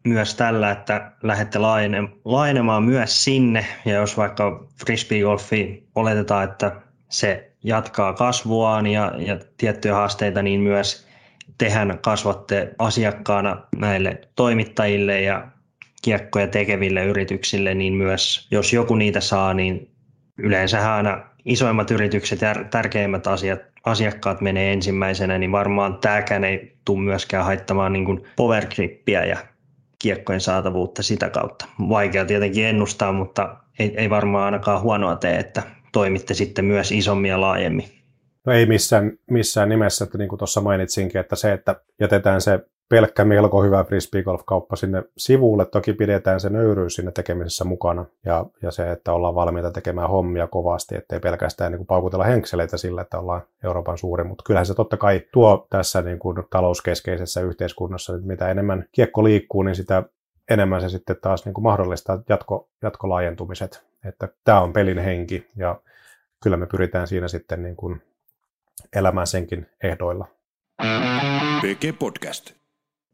myös 0.07 0.35
tällä, 0.35 0.71
että 0.71 1.11
lähdette 1.23 1.59
laajenemaan 2.25 2.83
myös 2.83 3.23
sinne, 3.23 3.65
ja 3.85 3.93
jos 3.93 4.17
vaikka 4.17 4.67
frisbeegolfi 4.85 5.87
oletetaan, 5.95 6.43
että 6.43 6.81
se 7.09 7.51
jatkaa 7.63 8.13
kasvuaan 8.13 8.87
ja, 8.87 9.13
ja 9.17 9.39
tiettyjä 9.57 9.95
haasteita, 9.95 10.41
niin 10.41 10.59
myös 10.61 11.07
tehän 11.57 11.99
kasvatte 12.01 12.75
asiakkaana 12.79 13.63
näille 13.77 14.21
toimittajille 14.35 15.21
ja 15.21 15.47
kiekkoja 16.01 16.47
tekeville 16.47 17.05
yrityksille, 17.05 17.73
niin 17.73 17.93
myös 17.93 18.47
jos 18.51 18.73
joku 18.73 18.95
niitä 18.95 19.21
saa, 19.21 19.53
niin 19.53 19.91
yleensä 20.37 20.95
aina 20.95 21.25
isoimmat 21.45 21.91
yritykset 21.91 22.41
ja 22.41 22.55
tärkeimmät 22.71 23.27
asiat 23.27 23.59
asiakkaat 23.85 24.41
menee 24.41 24.73
ensimmäisenä, 24.73 25.37
niin 25.37 25.51
varmaan 25.51 25.97
tämäkään 25.97 26.43
ei 26.43 26.75
tule 26.85 27.01
myöskään 27.01 27.45
haittamaan 27.45 27.93
niin 27.93 28.05
kuin 28.05 28.23
power 28.35 28.65
grippiä 28.65 29.25
ja 29.25 29.37
kiekkojen 29.99 30.41
saatavuutta 30.41 31.03
sitä 31.03 31.29
kautta. 31.29 31.65
Vaikea 31.89 32.25
tietenkin 32.25 32.65
ennustaa, 32.65 33.11
mutta 33.11 33.57
ei, 33.79 33.93
ei 33.97 34.09
varmaan 34.09 34.45
ainakaan 34.45 34.81
huonoa 34.81 35.15
tee, 35.15 35.37
että 35.37 35.63
toimitte 35.91 36.33
sitten 36.33 36.65
myös 36.65 36.91
isommin 36.91 37.29
ja 37.29 37.41
laajemmin. 37.41 37.85
No 38.45 38.53
ei 38.53 38.65
missään, 38.65 39.11
missään 39.31 39.69
nimessä, 39.69 40.05
että 40.05 40.17
niin 40.17 40.29
kuin 40.29 40.39
tuossa 40.39 40.61
mainitsinkin, 40.61 41.21
että 41.21 41.35
se, 41.35 41.53
että 41.53 41.75
jätetään 41.99 42.41
se 42.41 42.59
pelkkä 42.89 43.25
melko 43.25 43.63
hyvä 43.63 43.83
frisbeegolf-kauppa 43.83 44.75
sinne 44.75 45.03
sivulle. 45.17 45.65
Toki 45.65 45.93
pidetään 45.93 46.39
se 46.39 46.49
nöyryys 46.49 46.95
sinne 46.95 47.11
tekemisessä 47.11 47.65
mukana 47.65 48.05
ja, 48.25 48.45
ja 48.61 48.71
se, 48.71 48.91
että 48.91 49.13
ollaan 49.13 49.35
valmiita 49.35 49.71
tekemään 49.71 50.09
hommia 50.09 50.47
kovasti, 50.47 50.95
ettei 50.95 51.19
pelkästään 51.19 51.71
niin 51.71 51.79
kuin 51.79 51.87
paukutella 51.87 52.25
henkseleitä 52.25 52.77
sillä, 52.77 53.01
että 53.01 53.19
ollaan 53.19 53.41
Euroopan 53.63 53.97
suuri. 53.97 54.23
Mutta 54.23 54.43
kyllähän 54.47 54.65
se 54.65 54.73
totta 54.73 54.97
kai 54.97 55.21
tuo 55.33 55.67
tässä 55.69 56.01
niin 56.01 56.19
kuin 56.19 56.37
talouskeskeisessä 56.49 57.41
yhteiskunnassa, 57.41 58.15
että 58.15 58.27
mitä 58.27 58.49
enemmän 58.49 58.85
kiekko 58.91 59.23
liikkuu, 59.23 59.63
niin 59.63 59.75
sitä 59.75 60.03
enemmän 60.49 60.81
se 60.81 60.89
sitten 60.89 61.15
taas 61.21 61.45
niin 61.45 61.53
kuin 61.53 61.63
mahdollistaa 61.63 62.21
jatko, 62.29 62.69
jatkolaajentumiset. 62.81 63.83
Että 64.05 64.27
tämä 64.43 64.61
on 64.61 64.73
pelin 64.73 64.97
henki 64.97 65.47
ja 65.55 65.81
kyllä 66.43 66.57
me 66.57 66.65
pyritään 66.65 67.07
siinä 67.07 67.27
sitten 67.27 67.63
niin 67.63 67.75
kuin 67.75 68.01
elämään 68.95 69.27
senkin 69.27 69.67
ehdoilla. 69.83 70.27
PG 71.61 71.99
Podcast. 71.99 72.58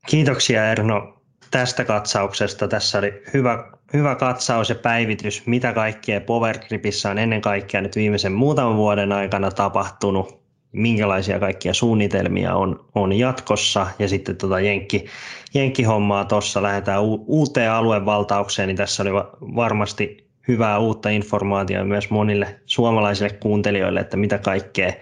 Kiitoksia 0.06 0.72
Erno 0.72 1.13
tästä 1.52 1.86
katsauksesta. 1.86 2.68
Tässä 2.68 3.00
oli 3.00 3.24
hyvä, 3.34 3.68
hyvä 3.94 4.15
katsaus 4.15 4.70
ja 4.70 4.76
päivitys, 4.76 5.46
mitä 5.46 5.74
kaikkea 5.74 6.22
Powergripissä 6.22 7.10
on 7.10 7.18
ennen 7.18 7.41
kaikkea 7.41 7.82
nyt 7.82 7.96
viimeisen 7.96 8.32
muutaman 8.34 8.78
vuoden 8.78 9.12
aikana 9.12 9.52
tapahtunut, 9.52 10.46
minkälaisia 10.72 11.39
kaikkia 11.39 11.74
suunnitelmia 11.74 12.56
on, 12.56 12.86
on 12.96 13.13
jatkossa 13.13 13.88
ja 14.00 14.08
sitten 14.08 14.38
tuota 14.38 14.60
Jenkki, 14.60 15.06
Jenkki-hommaa 15.54 16.26
tuossa 16.26 16.63
lähdetään 16.63 17.04
u, 17.04 17.26
uuteen 17.28 17.72
aluevaltaukseen, 17.72 18.68
niin 18.68 18.78
tässä 18.78 19.04
oli 19.04 19.13
varmasti 19.56 20.28
hyvää 20.48 20.80
uutta 20.80 21.10
informaatiota 21.10 21.86
myös 21.86 22.10
monille 22.10 22.60
suomalaisille 22.65 23.30
kuuntelijoille, 23.39 24.00
että 24.00 24.18
mitä 24.18 24.38
kaikkea 24.38 24.94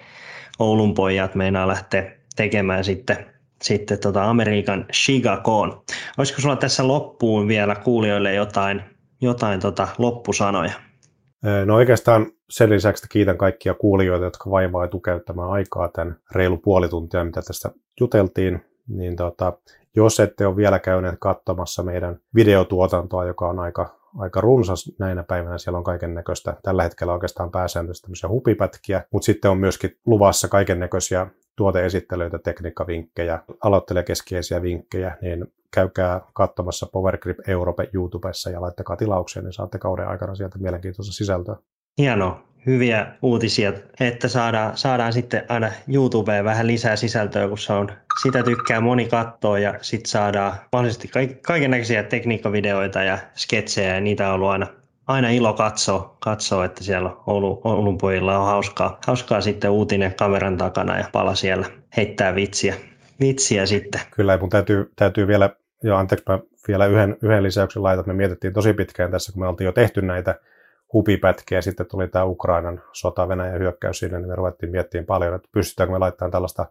Oulun 0.60 0.94
pojat 0.94 1.36
meinaa 1.36 1.68
lähteä 1.68 2.12
tekemään 2.36 2.84
sitten 2.84 3.33
sitten 3.64 4.00
tota 4.00 4.24
Amerikan 4.24 4.86
Chicagoon. 4.94 5.82
Olisiko 6.18 6.42
sulla 6.42 6.56
tässä 6.56 6.88
loppuun 6.88 7.48
vielä 7.48 7.76
kuulijoille 7.76 8.34
jotain, 8.34 8.82
jotain 9.22 9.60
tota 9.60 9.88
loppusanoja? 9.98 10.74
No 11.66 11.76
oikeastaan 11.76 12.28
sen 12.50 12.70
lisäksi 12.70 13.10
kiitän 13.10 13.38
kaikkia 13.38 13.74
kuulijoita, 13.74 14.26
jotka 14.26 14.52
vaivaa 14.52 14.88
tukäyttämään 14.88 15.50
aikaa 15.50 15.88
tämän 15.88 16.16
reilu 16.32 16.58
puoli 16.58 16.90
tuntia, 16.90 17.24
mitä 17.24 17.42
tästä 17.42 17.72
juteltiin. 18.00 18.66
Niin 18.88 19.16
tota, 19.16 19.54
jos 19.96 20.20
ette 20.20 20.48
ole 20.48 20.56
vielä 20.56 20.80
käyneet 20.80 21.16
katsomassa 21.20 21.84
meidän 21.84 22.20
videotuotantoa, 22.36 23.26
joka 23.26 23.50
on 23.50 23.60
aika, 23.60 24.00
aika 24.18 24.42
runsas 24.42 24.92
näinä 25.00 25.24
päivinä, 25.24 25.58
siellä 25.58 25.78
on 25.78 25.84
kaiken 25.84 26.14
näköistä. 26.14 26.58
Tällä 26.64 26.84
hetkellä 26.84 27.14
oikeastaan 27.14 27.52
pääsääntöisesti 27.52 28.06
tämmöisiä 28.06 28.30
hupipätkiä, 28.30 29.04
mutta 29.12 29.26
sitten 29.26 29.52
on 29.52 29.58
myöskin 29.58 29.98
luvassa 30.06 30.48
kaiken 30.48 30.80
näköisiä 30.80 31.28
tuoteesittelyitä, 31.56 32.40
tekniikkavinkkejä, 32.40 33.40
aloittelijakeskeisiä 33.64 34.62
vinkkejä, 34.62 35.18
niin 35.22 35.46
käykää 35.74 36.22
katsomassa 36.34 36.88
Power 36.94 37.18
Grip 37.18 37.38
Europe 37.48 37.90
YouTubessa 37.94 38.50
ja 38.50 38.62
laittakaa 38.62 38.96
tilaukseen, 38.96 39.46
niin 39.46 39.54
saatte 39.54 39.80
kauden 39.80 40.08
aikana 40.08 40.36
sieltä 40.36 40.58
mielenkiintoista 40.58 41.14
sisältöä. 41.14 41.56
Hienoa, 41.98 42.44
hyviä 42.66 43.08
uutisia, 43.22 43.74
että 44.00 44.28
saadaan, 44.28 44.78
saadaan 44.78 45.14
sitten 45.14 45.44
aina 45.50 45.72
YouTubeen 45.88 46.46
vähän 46.46 46.68
lisää 46.68 46.96
sisältöä, 46.96 47.48
kun 47.48 47.58
se 47.58 47.74
on, 47.74 47.92
sitä 48.22 48.44
tykkää 48.44 48.82
moni 48.82 49.06
katsoa 49.06 49.60
ja 49.60 49.74
sitten 49.82 50.10
saadaan 50.10 50.54
mahdollisesti 50.72 51.10
kaiken 51.42 51.72
näköisiä 51.72 52.04
tekniikkavideoita 52.04 53.04
ja 53.04 53.18
sketsejä 53.36 53.96
ja 53.96 54.02
niitä 54.02 54.28
on 54.28 54.36
ollut 54.36 54.50
aina 54.50 54.68
aina 55.08 55.30
ilo 55.30 55.54
katsoa, 55.54 56.18
katsoa 56.20 56.66
että 56.66 56.84
siellä 56.84 57.10
Oulu, 57.28 57.62
Oulun 57.64 57.98
pojilla 57.98 58.38
on 58.38 58.46
hauskaa, 58.46 59.00
hauskaa 59.08 59.42
sitten 59.42 59.72
uutinen 59.72 60.16
kameran 60.16 60.58
takana 60.58 60.98
ja 60.98 61.06
pala 61.12 61.36
siellä 61.36 61.66
heittää 61.98 62.36
vitsiä, 62.36 62.76
vitsiä 63.20 63.66
sitten. 63.66 64.02
Kyllä, 64.12 64.38
mun 64.38 64.50
täytyy, 64.50 64.92
täytyy 64.96 65.28
vielä, 65.28 65.50
jo 65.84 65.96
anteeksi 65.96 66.26
mä 66.30 66.40
vielä 66.68 66.86
yhden, 66.86 67.18
yhden 67.22 67.44
lisäyksen 67.44 67.84
laitan, 67.84 68.04
me 68.08 68.14
mietittiin 68.14 68.54
tosi 68.54 68.74
pitkään 68.74 69.12
tässä, 69.12 69.32
kun 69.32 69.42
me 69.42 69.48
oltiin 69.48 69.66
jo 69.66 69.72
tehty 69.72 70.02
näitä 70.02 70.36
hupipätkiä, 70.94 71.62
sitten 71.62 71.86
tuli 71.86 72.08
tämä 72.08 72.26
Ukrainan 72.26 72.82
sota, 72.92 73.28
Venäjän 73.28 73.60
hyökkäys 73.60 74.00
sinne, 74.00 74.20
niin 74.20 74.28
me 74.28 74.36
ruvettiin 74.36 74.72
miettimään 74.72 75.06
paljon, 75.06 75.36
että 75.36 75.50
pystytäänkö 75.52 75.94
me 75.94 76.00
laittamaan 76.00 76.32
tällaista 76.32 76.66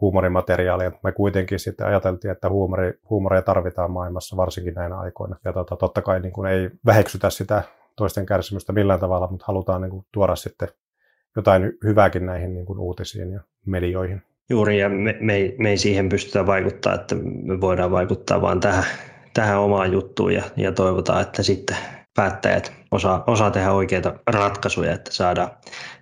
huumorimateriaalia. 0.00 0.92
Me 1.02 1.12
kuitenkin 1.12 1.58
sitten 1.58 1.86
ajateltiin, 1.86 2.32
että 2.32 2.48
huumori, 2.48 2.92
huumoria 3.10 3.42
tarvitaan 3.42 3.90
maailmassa, 3.90 4.36
varsinkin 4.36 4.74
näinä 4.74 4.98
aikoina. 4.98 5.36
Ja 5.44 5.52
tota, 5.52 5.76
totta 5.76 6.02
kai 6.02 6.20
niin 6.20 6.32
kuin 6.32 6.50
ei 6.50 6.70
väheksytä 6.86 7.30
sitä 7.30 7.62
toisten 7.96 8.26
kärsimystä 8.26 8.72
millään 8.72 9.00
tavalla, 9.00 9.28
mutta 9.30 9.44
halutaan 9.48 9.82
niin 9.82 9.90
kuin, 9.90 10.06
tuoda 10.12 10.36
sitten 10.36 10.68
jotain 11.36 11.72
hyvääkin 11.84 12.26
näihin 12.26 12.54
niin 12.54 12.66
kuin, 12.66 12.78
uutisiin 12.78 13.32
ja 13.32 13.40
medioihin. 13.66 14.22
Juuri, 14.50 14.78
ja 14.78 14.88
me, 14.88 15.16
me, 15.20 15.54
me 15.58 15.70
ei 15.70 15.76
siihen 15.76 16.08
pystytä 16.08 16.46
vaikuttaa, 16.46 16.94
että 16.94 17.14
me 17.42 17.60
voidaan 17.60 17.90
vaikuttaa 17.90 18.40
vaan 18.42 18.60
tähän, 18.60 18.84
tähän 19.34 19.60
omaan 19.60 19.92
juttuun 19.92 20.34
ja, 20.34 20.42
ja 20.56 20.72
toivotaan, 20.72 21.22
että 21.22 21.42
sitten 21.42 21.76
päättäjät 22.18 22.72
osaa, 22.90 23.24
osaa 23.26 23.50
tehdä 23.50 23.72
oikeita 23.72 24.14
ratkaisuja, 24.26 24.92
että 24.92 25.12
saadaan, 25.12 25.50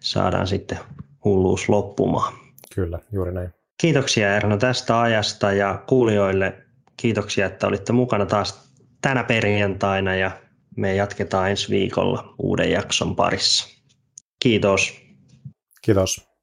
saadaan 0.01 0.47
sitten 0.47 0.79
hulluus 1.25 1.69
loppumaan. 1.69 2.33
Kyllä, 2.75 2.99
juuri 3.13 3.33
näin. 3.33 3.51
Kiitoksia 3.81 4.37
Erno 4.37 4.57
tästä 4.57 5.01
ajasta 5.01 5.53
ja 5.53 5.83
kuulijoille 5.87 6.55
kiitoksia, 6.97 7.47
että 7.47 7.67
olitte 7.67 7.93
mukana 7.93 8.27
taas 8.27 8.71
tänä 9.03 9.25
perjantaina 9.25 10.15
ja 10.15 10.31
me 10.77 10.95
jatketaan 10.95 11.51
ensi 11.51 11.71
viikolla 11.71 12.35
uuden 12.39 12.71
jakson 12.71 13.17
parissa. 13.17 13.69
Kiitos. 14.43 15.01
Kiitos. 15.83 16.36